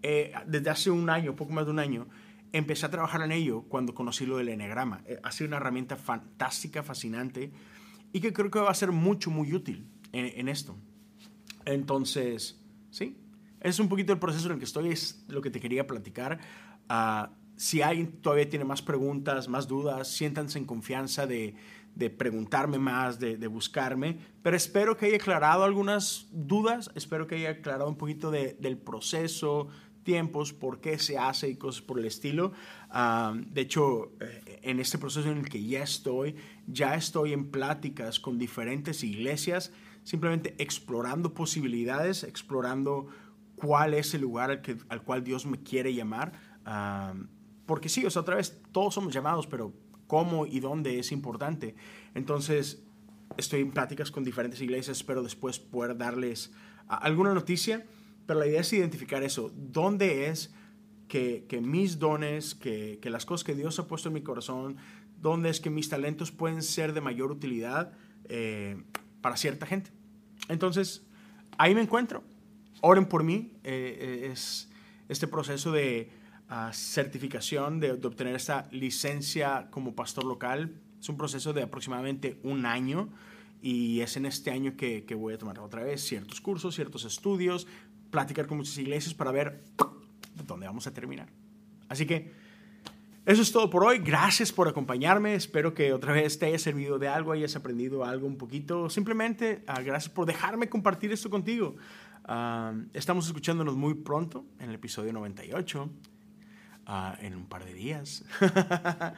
eh, 0.00 0.32
desde 0.46 0.70
hace 0.70 0.90
un 0.90 1.10
año, 1.10 1.36
poco 1.36 1.52
más 1.52 1.66
de 1.66 1.72
un 1.72 1.78
año, 1.78 2.08
empecé 2.52 2.86
a 2.86 2.90
trabajar 2.90 3.20
en 3.20 3.32
ello 3.32 3.64
cuando 3.68 3.94
conocí 3.94 4.24
lo 4.24 4.38
del 4.38 4.48
enegrama. 4.48 5.02
Eh, 5.04 5.20
ha 5.22 5.30
sido 5.30 5.48
una 5.48 5.58
herramienta 5.58 5.96
fantástica, 5.96 6.82
fascinante 6.82 7.52
y 8.14 8.20
que 8.20 8.32
creo 8.32 8.50
que 8.50 8.60
va 8.60 8.70
a 8.70 8.74
ser 8.74 8.92
mucho, 8.92 9.30
muy 9.30 9.52
útil 9.52 9.86
en, 10.12 10.48
esto. 10.48 10.76
Entonces, 11.64 12.60
sí, 12.90 13.16
es 13.60 13.78
un 13.78 13.88
poquito 13.88 14.12
el 14.12 14.18
proceso 14.18 14.46
en 14.46 14.52
el 14.52 14.58
que 14.58 14.64
estoy, 14.64 14.90
es 14.90 15.24
lo 15.28 15.42
que 15.42 15.50
te 15.50 15.60
quería 15.60 15.86
platicar. 15.86 16.40
Uh, 16.88 17.32
si 17.56 17.82
alguien 17.82 18.20
todavía 18.20 18.48
tiene 18.48 18.64
más 18.64 18.82
preguntas, 18.82 19.48
más 19.48 19.66
dudas, 19.66 20.08
siéntanse 20.08 20.58
en 20.58 20.66
confianza 20.66 21.26
de, 21.26 21.54
de 21.94 22.10
preguntarme 22.10 22.78
más, 22.78 23.18
de, 23.18 23.36
de, 23.38 23.46
buscarme, 23.46 24.18
pero 24.42 24.56
espero 24.56 24.96
que 24.96 25.06
haya 25.06 25.16
aclarado 25.16 25.64
algunas 25.64 26.28
dudas, 26.30 26.90
espero 26.94 27.26
que 27.26 27.36
haya 27.36 27.50
aclarado 27.50 27.88
un 27.88 27.96
poquito 27.96 28.30
de, 28.30 28.56
del 28.60 28.76
proceso, 28.76 29.68
tiempos, 30.06 30.52
por 30.52 30.80
qué 30.80 30.98
se 30.98 31.18
hace 31.18 31.50
y 31.50 31.56
cosas 31.56 31.82
por 31.82 31.98
el 31.98 32.06
estilo. 32.06 32.52
Uh, 32.90 33.36
de 33.50 33.60
hecho, 33.62 34.12
eh, 34.20 34.60
en 34.62 34.78
este 34.78 34.98
proceso 34.98 35.30
en 35.30 35.38
el 35.38 35.48
que 35.48 35.62
ya 35.62 35.82
estoy, 35.82 36.36
ya 36.66 36.94
estoy 36.94 37.32
en 37.32 37.50
pláticas 37.50 38.20
con 38.20 38.38
diferentes 38.38 39.02
iglesias 39.02 39.72
simplemente 40.06 40.54
explorando 40.58 41.34
posibilidades, 41.34 42.22
explorando 42.22 43.08
cuál 43.56 43.92
es 43.92 44.14
el 44.14 44.20
lugar 44.20 44.52
al, 44.52 44.62
que, 44.62 44.78
al 44.88 45.02
cual 45.02 45.24
Dios 45.24 45.46
me 45.46 45.58
quiere 45.58 45.92
llamar. 45.92 46.32
porque 47.66 47.88
sí, 47.88 48.06
o 48.06 48.10
sea, 48.10 48.22
otra 48.22 48.36
vez, 48.36 48.62
todos 48.70 48.94
somos 48.94 49.12
llamados, 49.12 49.48
pero 49.48 49.72
cómo 50.06 50.46
y 50.46 50.60
dónde 50.60 51.00
es 51.00 51.10
importante. 51.10 51.74
Entonces, 52.14 52.84
estoy 53.36 53.62
en 53.62 53.72
pláticas 53.72 54.12
con 54.12 54.22
diferentes 54.22 54.60
iglesias, 54.60 54.98
espero 54.98 55.24
después 55.24 55.58
poder 55.58 55.96
darles 55.96 56.52
alguna 56.86 57.34
noticia. 57.34 57.84
pero 58.26 58.38
la 58.38 58.46
idea 58.46 58.60
es 58.60 58.72
identificar 58.72 59.24
eso. 59.24 59.50
¿Dónde 59.56 60.28
es 60.28 60.54
que, 61.08 61.46
mis 61.60 61.98
dones, 61.98 62.54
que, 62.54 63.00
las 63.02 63.26
cosas 63.26 63.42
que 63.42 63.56
Dios 63.56 63.76
ha 63.80 63.88
puesto 63.88 64.08
en 64.08 64.14
mi 64.14 64.22
corazón, 64.22 64.76
dónde 65.20 65.48
es 65.48 65.60
que 65.60 65.70
mis 65.70 65.88
talentos 65.88 66.30
pueden 66.30 66.62
ser 66.62 66.92
de 66.92 67.00
mayor 67.00 67.32
utilidad 67.32 67.92
eh, 68.28 68.80
para 69.20 69.36
cierta 69.36 69.66
gente? 69.66 69.95
Entonces, 70.48 71.02
ahí 71.58 71.74
me 71.74 71.82
encuentro. 71.82 72.22
Oren 72.80 73.06
por 73.06 73.24
mí. 73.24 73.52
Eh, 73.64 74.22
eh, 74.24 74.30
es 74.32 74.68
este 75.08 75.26
proceso 75.26 75.72
de 75.72 76.10
ah, 76.48 76.70
certificación, 76.72 77.80
de, 77.80 77.92
obtener 77.92 78.34
esta 78.34 78.68
licencia 78.70 79.68
como 79.70 79.94
pastor 79.94 80.24
local. 80.24 80.80
Es 81.00 81.08
un 81.08 81.16
proceso 81.16 81.52
de 81.52 81.62
aproximadamente 81.62 82.38
un 82.42 82.66
año 82.66 83.08
y 83.62 84.00
es 84.00 84.16
en 84.16 84.26
este 84.26 84.50
año 84.50 84.76
que, 84.76 85.04
que, 85.04 85.14
voy 85.14 85.34
a 85.34 85.38
tomar 85.38 85.58
otra 85.60 85.82
vez 85.82 86.02
ciertos 86.02 86.40
cursos, 86.40 86.74
ciertos 86.74 87.04
estudios, 87.04 87.66
platicar 88.10 88.46
con 88.46 88.58
muchas 88.58 88.76
iglesias 88.78 89.14
para 89.14 89.30
ver 89.30 89.62
dónde 90.46 90.66
vamos 90.66 90.86
a 90.86 90.92
terminar. 90.92 91.28
Así 91.88 92.06
que 92.06 92.32
eso 93.26 93.42
es 93.42 93.50
todo 93.50 93.68
por 93.68 93.82
hoy. 93.82 93.98
Gracias 93.98 94.52
por 94.52 94.68
acompañarme. 94.68 95.34
Espero 95.34 95.74
que 95.74 95.92
otra 95.92 96.12
vez 96.12 96.38
te 96.38 96.46
haya 96.46 96.60
servido 96.60 96.96
de 97.00 97.08
algo, 97.08 97.32
hayas 97.32 97.56
aprendido 97.56 98.04
algo 98.04 98.24
un 98.24 98.38
poquito. 98.38 98.88
Simplemente 98.88 99.64
uh, 99.68 99.82
gracias 99.84 100.08
por 100.08 100.26
dejarme 100.26 100.68
compartir 100.68 101.10
esto 101.10 101.28
contigo. 101.28 101.74
Uh, 102.28 102.86
estamos 102.94 103.26
escuchándonos 103.26 103.74
muy 103.74 103.94
pronto 103.94 104.44
en 104.60 104.68
el 104.68 104.76
episodio 104.76 105.12
98, 105.12 105.82
uh, 105.82 105.90
ah, 106.86 107.18
en 107.20 107.34
un 107.34 107.46
par 107.46 107.64
de 107.64 107.74
días. 107.74 108.24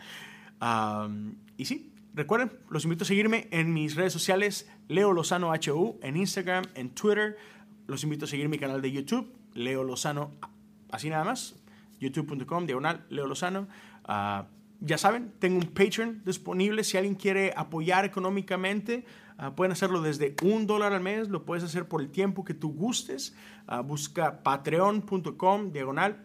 Y 1.59 1.64
sí, 1.66 1.92
recuerden, 2.14 2.51
los 2.71 2.85
invito 2.85 3.05
a 3.05 3.07
seguirme 3.07 3.47
en 3.51 3.73
mis 3.73 3.94
redes 3.94 4.12
sociales, 4.12 4.68
Leo 4.88 5.12
Lozano 5.12 5.53
HU, 5.53 6.01
en 6.03 6.16
Instagram, 6.16 6.64
en 6.75 6.90
Twitter. 6.90 7.37
Los 7.87 8.03
invito 8.05 8.25
a 8.25 8.29
seguir 8.29 8.49
mi 8.49 8.59
canal 8.59 8.83
de 8.83 8.90
YouTube, 8.90 9.33
Leo 9.55 9.85
Lozano, 9.85 10.33
así 10.90 11.11
nada 11.11 11.25
más, 11.25 11.57
youtube.com, 12.01 12.66
diagonal, 12.66 13.05
Leo 13.11 13.27
Lozano. 13.27 13.68
Uh, 14.09 14.44
ya 14.81 14.97
saben, 14.97 15.33
tengo 15.38 15.59
un 15.59 15.66
Patreon 15.66 16.23
disponible. 16.25 16.83
Si 16.85 16.97
alguien 16.97 17.14
quiere 17.14 17.53
apoyar 17.57 18.05
económicamente, 18.05 19.05
uh, 19.38 19.55
pueden 19.55 19.73
hacerlo 19.73 20.01
desde 20.01 20.35
un 20.42 20.66
dólar 20.66 20.92
al 20.92 21.03
mes. 21.03 21.29
Lo 21.29 21.44
puedes 21.44 21.64
hacer 21.64 21.87
por 21.87 22.01
el 22.01 22.11
tiempo 22.11 22.44
que 22.44 22.55
tú 22.55 22.73
gustes. 22.73 23.37
Uh, 23.68 23.83
busca 23.83 24.42
patreon.com, 24.42 25.73
diagonal, 25.73 26.25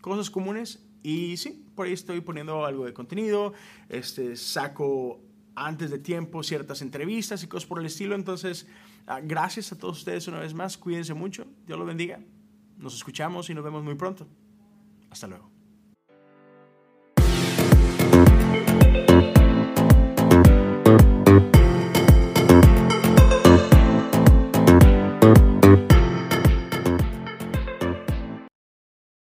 cosas 0.00 0.30
comunes. 0.30 0.86
Y 1.02 1.36
sí, 1.38 1.66
por 1.74 1.86
ahí 1.86 1.92
estoy 1.92 2.20
poniendo 2.20 2.64
algo 2.64 2.84
de 2.84 2.92
contenido. 2.92 3.54
Este, 3.88 4.36
saco 4.36 5.20
antes 5.54 5.90
de 5.90 5.98
tiempo 5.98 6.42
ciertas 6.42 6.82
entrevistas 6.82 7.42
y 7.42 7.46
cosas 7.46 7.66
por 7.66 7.80
el 7.80 7.86
estilo. 7.86 8.14
Entonces, 8.14 8.66
Ah, 9.06 9.20
gracias 9.22 9.72
a 9.72 9.78
todos 9.78 9.98
ustedes 9.98 10.28
una 10.28 10.40
vez 10.40 10.54
más. 10.54 10.78
Cuídense 10.78 11.14
mucho. 11.14 11.46
Dios 11.66 11.78
los 11.78 11.86
bendiga. 11.86 12.20
Nos 12.78 12.94
escuchamos 12.94 13.50
y 13.50 13.54
nos 13.54 13.64
vemos 13.64 13.82
muy 13.82 13.94
pronto. 13.94 14.26
Hasta 15.10 15.26
luego. 15.26 15.51
Thank 18.92 19.10
you. 19.10 19.31